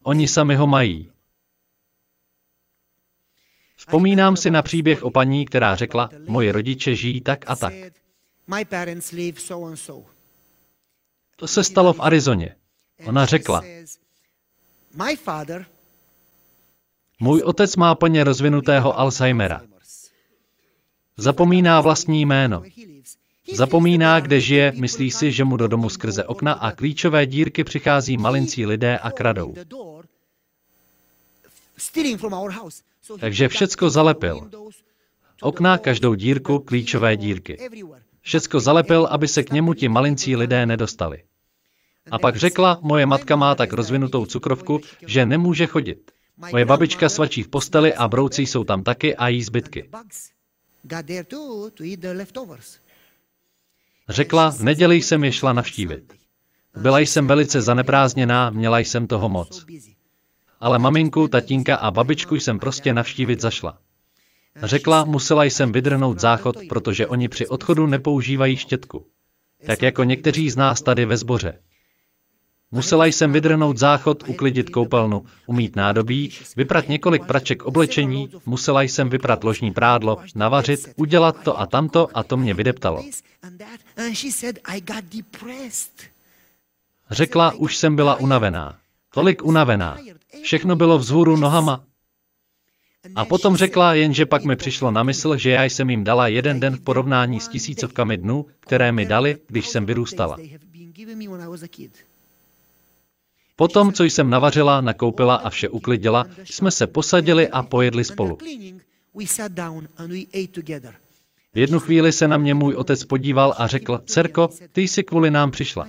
Oni 0.04 0.28
sami 0.28 0.56
ho 0.56 0.68
mají. 0.68 1.10
Vzpomínám 3.90 4.38
si 4.38 4.52
na 4.52 4.62
příběh 4.62 5.04
o 5.04 5.12
paní, 5.12 5.46
která 5.46 5.76
řekla, 5.76 6.10
moje 6.28 6.52
rodiče 6.52 6.96
žijí 6.96 7.22
tak 7.22 7.46
a 7.48 7.56
tak. 7.56 7.74
To 11.36 11.48
se 11.48 11.64
stalo 11.64 11.94
v 11.94 12.00
Arizoně. 12.00 12.56
Ona 13.06 13.26
řekla, 13.26 13.64
můj 17.20 17.42
otec 17.42 17.76
má 17.76 17.96
plně 17.96 18.24
rozvinutého 18.24 19.00
Alzheimera. 19.00 19.62
Zapomíná 21.18 21.82
vlastní 21.82 22.26
jméno. 22.26 22.64
Zapomíná, 23.54 24.20
kde 24.20 24.42
žije, 24.42 24.74
myslí 24.76 25.12
si, 25.12 25.32
že 25.32 25.44
mu 25.44 25.58
do 25.58 25.68
domu 25.68 25.90
skrze 25.90 26.24
okna 26.24 26.54
a 26.54 26.72
klíčové 26.72 27.26
dírky 27.26 27.64
přichází 27.64 28.18
malincí 28.18 28.66
lidé 28.66 28.98
a 28.98 29.12
kradou. 29.12 29.56
Takže 33.20 33.48
všecko 33.48 33.90
zalepil. 33.90 34.50
Okna, 35.42 35.78
každou 35.78 36.16
dírku, 36.16 36.60
klíčové 36.60 37.18
dírky. 37.18 37.58
Všecko 38.22 38.60
zalepil, 38.60 39.06
aby 39.06 39.28
se 39.28 39.44
k 39.44 39.52
němu 39.52 39.74
ti 39.74 39.90
malincí 39.90 40.36
lidé 40.36 40.66
nedostali. 40.66 41.24
A 42.12 42.20
pak 42.20 42.36
řekla, 42.36 42.80
moje 42.82 43.06
matka 43.06 43.36
má 43.36 43.56
tak 43.56 43.74
rozvinutou 43.74 44.26
cukrovku, 44.26 44.82
že 45.08 45.26
nemůže 45.26 45.66
chodit. 45.66 46.12
Moje 46.52 46.66
babička 46.66 47.10
svačí 47.10 47.44
v 47.44 47.48
posteli 47.48 47.94
a 47.94 48.08
brouci 48.08 48.42
jsou 48.42 48.64
tam 48.64 48.84
taky 48.84 49.16
a 49.16 49.28
jí 49.28 49.44
zbytky. 49.44 49.90
Řekla, 54.10 54.50
v 54.50 54.64
neděli 54.64 54.96
jsem 54.96 55.24
je 55.24 55.32
šla 55.32 55.54
navštívit. 55.54 56.14
Byla 56.78 57.00
jsem 57.00 57.28
velice 57.28 57.62
zaneprázdněná, 57.62 58.50
měla 58.50 58.80
jsem 58.80 59.08
toho 59.08 59.30
moc. 59.30 59.66
Ale 60.60 60.80
maminku, 60.80 61.28
tatínka 61.28 61.76
a 61.76 61.92
babičku 61.92 62.36
jsem 62.36 62.60
prostě 62.60 62.94
navštívit 62.94 63.42
zašla. 63.42 63.78
Řekla, 64.64 65.06
musela 65.06 65.44
jsem 65.44 65.72
vydrhnout 65.72 66.20
záchod, 66.20 66.58
protože 66.70 67.08
oni 67.08 67.30
při 67.30 67.48
odchodu 67.48 67.88
nepoužívají 67.88 68.56
štětku. 68.56 69.06
Tak 69.66 69.82
jako 69.82 70.04
někteří 70.04 70.50
z 70.50 70.56
nás 70.56 70.82
tady 70.82 71.06
ve 71.06 71.18
sboře. 71.18 71.60
Musela 72.72 73.06
jsem 73.06 73.32
vydrhnout 73.32 73.78
záchod, 73.78 74.24
uklidit 74.28 74.70
koupelnu, 74.70 75.26
umít 75.46 75.76
nádobí, 75.76 76.32
vyprat 76.56 76.90
několik 76.90 77.26
praček 77.26 77.64
oblečení, 77.64 78.30
musela 78.46 78.82
jsem 78.82 79.10
vyprat 79.10 79.44
ložní 79.44 79.72
prádlo, 79.72 80.18
navařit, 80.36 80.90
udělat 80.96 81.44
to 81.44 81.60
a 81.60 81.66
tamto 81.66 82.08
a 82.14 82.24
to 82.24 82.38
mě 82.38 82.54
vydeptalo. 82.54 83.04
Řekla, 87.12 87.52
už 87.52 87.78
jsem 87.78 87.96
byla 87.96 88.16
unavená. 88.16 88.78
Tolik 89.14 89.44
unavená. 89.44 89.98
Všechno 90.44 90.76
bylo 90.76 90.98
vzhůru 90.98 91.38
nohama. 91.38 91.84
A 93.16 93.26
potom 93.26 93.56
řekla, 93.56 93.94
jenže 93.94 94.26
pak 94.26 94.44
mi 94.44 94.56
přišlo 94.56 94.92
na 94.92 95.04
mysl, 95.04 95.38
že 95.38 95.50
já 95.50 95.64
jsem 95.64 95.90
jim 95.90 96.04
dala 96.04 96.28
jeden 96.28 96.60
den 96.60 96.76
v 96.76 96.82
porovnání 96.82 97.40
s 97.40 97.48
tisícovkami 97.48 98.18
dnů, 98.18 98.46
které 98.60 98.92
mi 98.92 99.06
dali, 99.06 99.38
když 99.48 99.68
jsem 99.68 99.86
vyrůstala. 99.86 100.38
Potom, 103.56 103.94
co 103.94 104.04
jsem 104.04 104.30
navařila, 104.30 104.82
nakoupila 104.82 105.36
a 105.36 105.50
vše 105.50 105.70
uklidila, 105.70 106.26
jsme 106.44 106.72
se 106.72 106.88
posadili 106.88 107.48
a 107.48 107.64
pojedli 107.64 108.04
spolu. 108.04 108.38
V 111.54 111.58
jednu 111.58 111.80
chvíli 111.80 112.12
se 112.12 112.28
na 112.28 112.38
mě 112.38 112.54
můj 112.54 112.76
otec 112.76 113.04
podíval 113.04 113.56
a 113.58 113.68
řekl, 113.68 114.02
dcerko, 114.06 114.50
ty 114.72 114.82
jsi 114.82 115.04
kvůli 115.04 115.32
nám 115.32 115.52
přišla. 115.52 115.88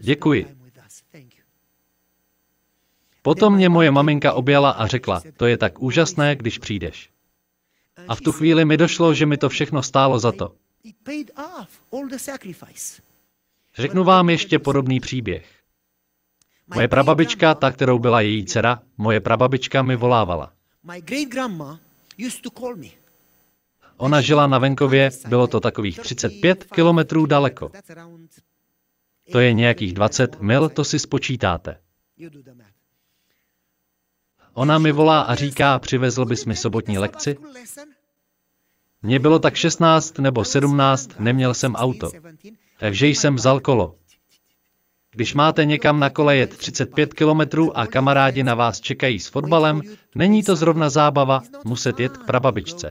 Děkuji. 0.00 0.59
Potom 3.22 3.54
mě 3.54 3.68
moje 3.68 3.90
maminka 3.90 4.32
objala 4.32 4.70
a 4.70 4.86
řekla, 4.86 5.22
to 5.36 5.46
je 5.46 5.56
tak 5.56 5.82
úžasné, 5.82 6.36
když 6.36 6.58
přijdeš. 6.58 7.10
A 8.08 8.14
v 8.14 8.20
tu 8.20 8.32
chvíli 8.32 8.64
mi 8.64 8.76
došlo, 8.76 9.14
že 9.14 9.26
mi 9.26 9.36
to 9.36 9.48
všechno 9.48 9.82
stálo 9.82 10.18
za 10.18 10.32
to. 10.32 10.54
Řeknu 13.74 14.04
vám 14.04 14.30
ještě 14.30 14.58
podobný 14.58 15.00
příběh. 15.00 15.46
Moje 16.74 16.88
prababička, 16.88 17.54
ta, 17.54 17.70
kterou 17.70 17.98
byla 17.98 18.20
její 18.20 18.44
dcera, 18.44 18.82
moje 18.96 19.20
prababička 19.20 19.82
mi 19.82 19.96
volávala. 19.96 20.52
Ona 23.96 24.20
žila 24.20 24.46
na 24.46 24.58
venkově, 24.58 25.10
bylo 25.28 25.46
to 25.46 25.60
takových 25.60 26.00
35 26.00 26.64
kilometrů 26.64 27.26
daleko. 27.26 27.70
To 29.32 29.40
je 29.40 29.52
nějakých 29.52 29.92
20 29.92 30.40
mil, 30.40 30.68
to 30.68 30.84
si 30.84 30.98
spočítáte. 30.98 31.78
Ona 34.60 34.78
mi 34.78 34.92
volá 34.92 35.20
a 35.20 35.34
říká, 35.34 35.78
přivezl 35.78 36.24
bys 36.24 36.44
mi 36.44 36.56
sobotní 36.56 36.98
lekci? 36.98 37.36
Mně 39.02 39.18
bylo 39.18 39.38
tak 39.38 39.54
16 39.54 40.18
nebo 40.18 40.44
17, 40.44 41.10
neměl 41.18 41.54
jsem 41.54 41.74
auto. 41.74 42.10
Takže 42.78 43.06
jsem 43.06 43.34
vzal 43.34 43.60
kolo. 43.60 43.94
Když 45.10 45.34
máte 45.34 45.64
někam 45.64 46.00
na 46.00 46.10
kole 46.10 46.36
jet 46.36 46.56
35 46.56 47.14
kilometrů 47.14 47.78
a 47.78 47.86
kamarádi 47.86 48.42
na 48.42 48.54
vás 48.54 48.80
čekají 48.80 49.20
s 49.20 49.28
fotbalem, 49.28 49.80
není 50.14 50.42
to 50.42 50.56
zrovna 50.56 50.90
zábava 50.90 51.42
muset 51.64 52.00
jet 52.00 52.16
k 52.16 52.26
prababičce. 52.26 52.90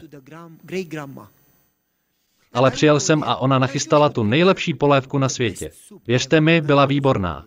Ale 2.53 2.72
přijel 2.72 2.99
jsem 2.99 3.24
a 3.24 3.36
ona 3.36 3.59
nachystala 3.59 4.09
tu 4.09 4.24
nejlepší 4.24 4.74
polévku 4.74 5.17
na 5.17 5.30
světě. 5.30 5.72
Věřte 6.07 6.41
mi, 6.41 6.61
byla 6.61 6.86
výborná. 6.86 7.45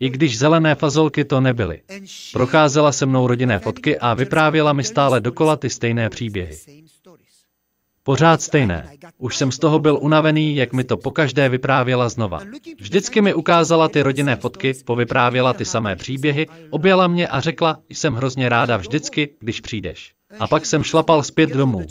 I 0.00 0.10
když 0.10 0.38
zelené 0.38 0.74
fazolky 0.74 1.24
to 1.24 1.40
nebyly. 1.40 1.82
Procházela 2.32 2.92
se 2.92 3.06
mnou 3.06 3.26
rodinné 3.26 3.58
fotky 3.58 3.98
a 3.98 4.14
vyprávěla 4.14 4.72
mi 4.72 4.84
stále 4.84 5.20
dokola 5.20 5.56
ty 5.56 5.70
stejné 5.70 6.10
příběhy. 6.10 6.58
Pořád 8.02 8.42
stejné. 8.42 8.90
Už 9.18 9.36
jsem 9.36 9.52
z 9.52 9.58
toho 9.58 9.78
byl 9.78 9.98
unavený, 10.00 10.56
jak 10.56 10.72
mi 10.72 10.84
to 10.84 10.96
pokaždé 10.96 11.48
vyprávěla 11.48 12.08
znova. 12.08 12.40
Vždycky 12.78 13.20
mi 13.20 13.34
ukázala 13.34 13.88
ty 13.88 14.02
rodinné 14.02 14.36
fotky, 14.36 14.74
povyprávěla 14.86 15.52
ty 15.52 15.64
samé 15.64 15.96
příběhy, 15.96 16.46
objela 16.70 17.06
mě 17.06 17.28
a 17.28 17.40
řekla, 17.40 17.78
jsem 17.88 18.14
hrozně 18.14 18.48
ráda 18.48 18.76
vždycky, 18.76 19.34
když 19.40 19.60
přijdeš. 19.60 20.12
A 20.38 20.46
pak 20.46 20.66
jsem 20.66 20.82
šlapal 20.82 21.22
zpět 21.22 21.50
domů. 21.50 21.86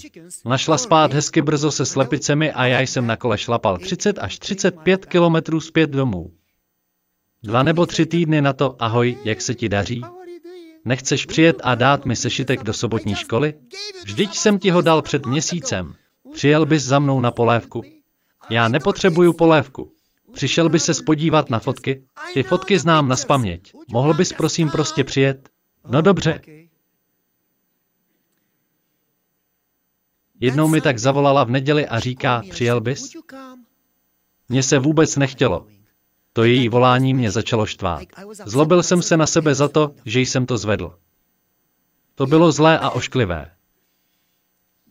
Našla 0.46 0.78
spát 0.78 1.14
hezky 1.14 1.42
brzo 1.42 1.72
se 1.72 1.86
slepicemi 1.86 2.52
a 2.52 2.66
já 2.66 2.80
jsem 2.80 3.08
na 3.08 3.16
kole 3.16 3.38
šlapal 3.38 3.78
30 3.78 4.20
až 4.20 4.40
35 4.40 5.06
kilometrů 5.06 5.62
zpět 5.62 5.90
domů. 5.90 6.32
Dva 7.44 7.64
nebo 7.64 7.86
tři 7.86 8.06
týdny 8.06 8.42
na 8.42 8.54
to, 8.54 8.76
ahoj, 8.80 9.18
jak 9.24 9.42
se 9.42 9.56
ti 9.56 9.70
daří? 9.70 10.02
Nechceš 10.86 11.26
přijet 11.26 11.62
a 11.64 11.76
dát 11.76 12.06
mi 12.06 12.16
sešitek 12.16 12.64
do 12.64 12.74
sobotní 12.74 13.16
školy? 13.16 13.54
Vždyť 14.04 14.38
jsem 14.38 14.60
ti 14.60 14.70
ho 14.70 14.82
dal 14.82 15.02
před 15.02 15.26
měsícem. 15.26 15.96
Přijel 16.34 16.66
bys 16.66 16.84
za 16.84 17.00
mnou 17.00 17.22
na 17.22 17.32
polévku? 17.32 17.84
Já 18.50 18.68
nepotřebuju 18.68 19.34
polévku. 19.34 19.92
Přišel 20.34 20.70
bys 20.70 20.86
se 20.86 20.94
spodívat 20.94 21.50
na 21.50 21.60
fotky? 21.60 22.04
Ty 22.34 22.44
fotky 22.44 22.80
znám 22.80 23.08
na 23.08 23.16
spaměť. 23.16 23.74
Mohl 23.92 24.14
bys 24.14 24.34
prosím 24.34 24.70
prostě 24.70 25.04
přijet? 25.04 25.50
No 25.90 26.02
dobře. 26.02 26.42
Jednou 30.40 30.68
mi 30.68 30.82
tak 30.82 31.00
zavolala 31.00 31.44
v 31.44 31.50
neděli 31.50 31.88
a 31.88 32.00
říká, 32.00 32.44
přijel 32.50 32.82
bys? 32.82 33.12
Mně 34.50 34.64
se 34.64 34.80
vůbec 34.80 35.16
nechtělo. 35.16 35.68
To 36.38 36.44
její 36.44 36.70
volání 36.70 37.14
mě 37.14 37.32
začalo 37.32 37.66
štvát. 37.66 38.04
Zlobil 38.46 38.84
jsem 38.84 39.02
se 39.02 39.18
na 39.18 39.28
sebe 39.28 39.56
za 39.56 39.68
to, 39.68 39.92
že 40.06 40.20
jsem 40.20 40.46
to 40.46 40.58
zvedl. 40.58 40.94
To 42.16 42.26
bylo 42.26 42.52
zlé 42.52 42.80
a 42.80 42.90
ošklivé. 42.90 43.52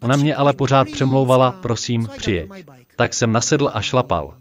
Ona 0.02 0.16
mě 0.16 0.36
ale 0.36 0.52
pořád 0.52 0.88
přemlouvala, 0.92 1.52
prosím, 1.52 2.08
přijeď. 2.16 2.50
Tak 2.96 3.14
jsem 3.14 3.32
nasedl 3.32 3.70
a 3.74 3.80
šlapal. 3.80 4.36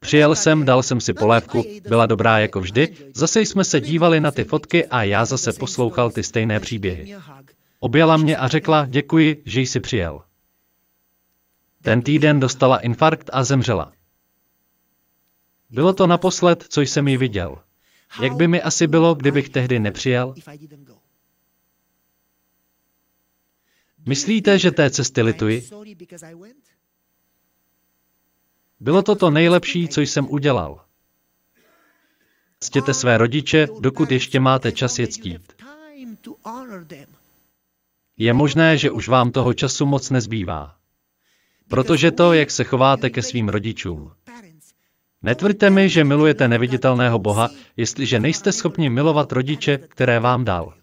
Přijel 0.00 0.34
jsem, 0.34 0.64
dal 0.64 0.82
jsem 0.82 1.00
si 1.00 1.12
polévku, 1.14 1.64
byla 1.88 2.06
dobrá 2.06 2.38
jako 2.38 2.60
vždy, 2.60 2.96
zase 3.14 3.40
jsme 3.40 3.64
se 3.64 3.80
dívali 3.80 4.20
na 4.20 4.30
ty 4.30 4.44
fotky 4.44 4.86
a 4.86 5.02
já 5.02 5.24
zase 5.24 5.52
poslouchal 5.52 6.10
ty 6.10 6.22
stejné 6.22 6.60
příběhy. 6.60 7.16
Objela 7.80 8.16
mě 8.16 8.36
a 8.36 8.48
řekla, 8.48 8.86
děkuji, 8.86 9.42
že 9.46 9.60
jsi 9.60 9.80
přijel. 9.80 10.20
Ten 11.82 12.02
týden 12.02 12.40
dostala 12.40 12.78
infarkt 12.78 13.30
a 13.32 13.44
zemřela. 13.44 13.92
Bylo 15.70 15.92
to 15.92 16.06
naposled, 16.06 16.64
co 16.68 16.80
jsem 16.80 17.08
ji 17.08 17.16
viděl. 17.16 17.62
Jak 18.22 18.32
by 18.36 18.48
mi 18.48 18.62
asi 18.62 18.86
bylo, 18.86 19.14
kdybych 19.14 19.48
tehdy 19.48 19.78
nepřijel? 19.78 20.34
Myslíte, 24.06 24.58
že 24.58 24.70
té 24.70 24.90
cesty 24.90 25.22
lituji? 25.22 25.68
Bylo 28.80 29.02
to 29.02 29.16
to 29.16 29.30
nejlepší, 29.30 29.88
co 29.88 30.00
jsem 30.00 30.30
udělal. 30.30 30.84
Ctěte 32.60 32.94
své 32.94 33.18
rodiče, 33.18 33.68
dokud 33.80 34.12
ještě 34.12 34.40
máte 34.40 34.72
čas 34.72 34.98
je 34.98 35.06
ctít. 35.06 35.52
Je 38.16 38.32
možné, 38.32 38.78
že 38.78 38.90
už 38.90 39.08
vám 39.08 39.30
toho 39.30 39.54
času 39.54 39.86
moc 39.86 40.10
nezbývá. 40.10 40.76
Protože 41.68 42.10
to, 42.10 42.32
jak 42.32 42.50
se 42.50 42.64
chováte 42.64 43.10
ke 43.10 43.22
svým 43.22 43.48
rodičům. 43.48 44.12
Netvrďte 45.22 45.70
mi, 45.70 45.88
že 45.88 46.04
milujete 46.04 46.48
neviditelného 46.48 47.18
Boha, 47.18 47.50
jestliže 47.76 48.20
nejste 48.20 48.52
schopni 48.52 48.90
milovat 48.90 49.32
rodiče, 49.32 49.78
které 49.78 50.20
vám 50.20 50.44
dal. 50.44 50.74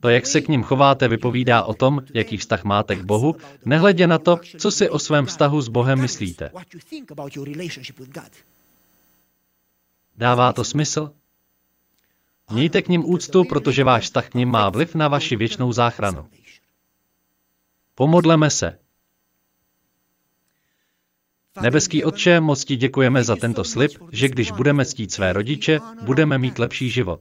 To, 0.00 0.08
jak 0.08 0.26
se 0.26 0.40
k 0.40 0.48
ním 0.48 0.62
chováte, 0.62 1.08
vypovídá 1.08 1.62
o 1.62 1.74
tom, 1.74 2.02
jaký 2.14 2.36
vztah 2.36 2.64
máte 2.64 2.96
k 2.96 3.02
Bohu, 3.02 3.36
nehledě 3.64 4.06
na 4.06 4.18
to, 4.18 4.40
co 4.58 4.70
si 4.70 4.90
o 4.90 4.98
svém 4.98 5.26
vztahu 5.26 5.60
s 5.60 5.68
Bohem 5.68 6.00
myslíte. 6.00 6.50
Dává 10.16 10.52
to 10.52 10.64
smysl? 10.64 11.12
Mějte 12.50 12.82
k 12.82 12.88
ním 12.88 13.10
úctu, 13.10 13.44
protože 13.44 13.84
váš 13.84 14.04
vztah 14.04 14.28
k 14.28 14.34
ním 14.34 14.48
má 14.48 14.68
vliv 14.68 14.94
na 14.94 15.08
vaši 15.08 15.36
věčnou 15.36 15.72
záchranu. 15.72 16.28
Pomodleme 17.94 18.50
se. 18.50 18.78
Nebeský 21.62 22.04
Otče, 22.04 22.40
moc 22.40 22.64
ti 22.64 22.76
děkujeme 22.76 23.24
za 23.24 23.36
tento 23.36 23.64
slib, 23.64 23.90
že 24.12 24.28
když 24.28 24.50
budeme 24.50 24.84
ctít 24.84 25.12
své 25.12 25.32
rodiče, 25.32 25.80
budeme 26.02 26.38
mít 26.38 26.58
lepší 26.58 26.90
život. 26.90 27.20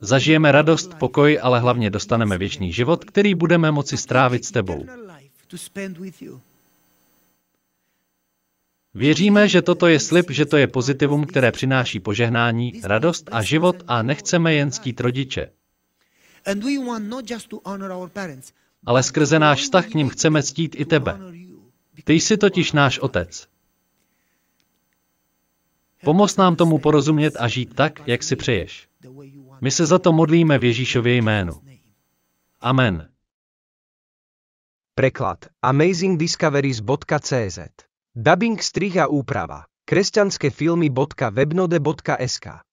Zažijeme 0.00 0.52
radost, 0.52 0.94
pokoj, 0.94 1.38
ale 1.42 1.60
hlavně 1.60 1.90
dostaneme 1.90 2.38
věčný 2.38 2.72
život, 2.72 3.04
který 3.04 3.34
budeme 3.34 3.70
moci 3.70 3.96
strávit 3.96 4.44
s 4.44 4.50
tebou. 4.50 4.86
Věříme, 8.94 9.48
že 9.48 9.62
toto 9.62 9.86
je 9.86 10.00
slib, 10.00 10.30
že 10.30 10.46
to 10.46 10.56
je 10.56 10.66
pozitivum, 10.66 11.26
které 11.26 11.52
přináší 11.52 12.00
požehnání, 12.00 12.80
radost 12.84 13.28
a 13.32 13.42
život 13.42 13.76
a 13.88 14.02
nechceme 14.02 14.54
jen 14.54 14.70
ctít 14.70 15.00
rodiče. 15.00 15.50
Ale 18.86 19.02
skrze 19.02 19.38
náš 19.38 19.60
vztah 19.60 19.86
k 19.86 19.94
ním 19.94 20.08
chceme 20.08 20.42
ctít 20.42 20.76
i 20.78 20.84
tebe. 20.84 21.20
Ty 22.04 22.12
jsi 22.12 22.36
totiž 22.36 22.72
náš 22.72 22.98
otec. 22.98 23.48
Pomoz 26.04 26.36
nám 26.36 26.56
tomu 26.56 26.78
porozumět 26.78 27.36
a 27.38 27.48
žít 27.48 27.74
tak, 27.74 28.08
jak 28.08 28.22
si 28.22 28.36
přeješ. 28.36 28.88
My 29.60 29.70
se 29.70 29.86
za 29.86 29.98
to 29.98 30.12
modlíme 30.12 30.58
v 30.58 30.64
Ježíšově 30.64 31.16
jménu. 31.16 31.52
Amen. 32.60 33.08
Preklad 34.94 35.38
amazingdiscoveries.cz 35.62 37.58
Dubbing 38.14 38.62
strih 38.62 38.96
a 38.96 39.06
úprava 39.06 39.64
kresťanskefilmy.webnode.sk 39.84 42.65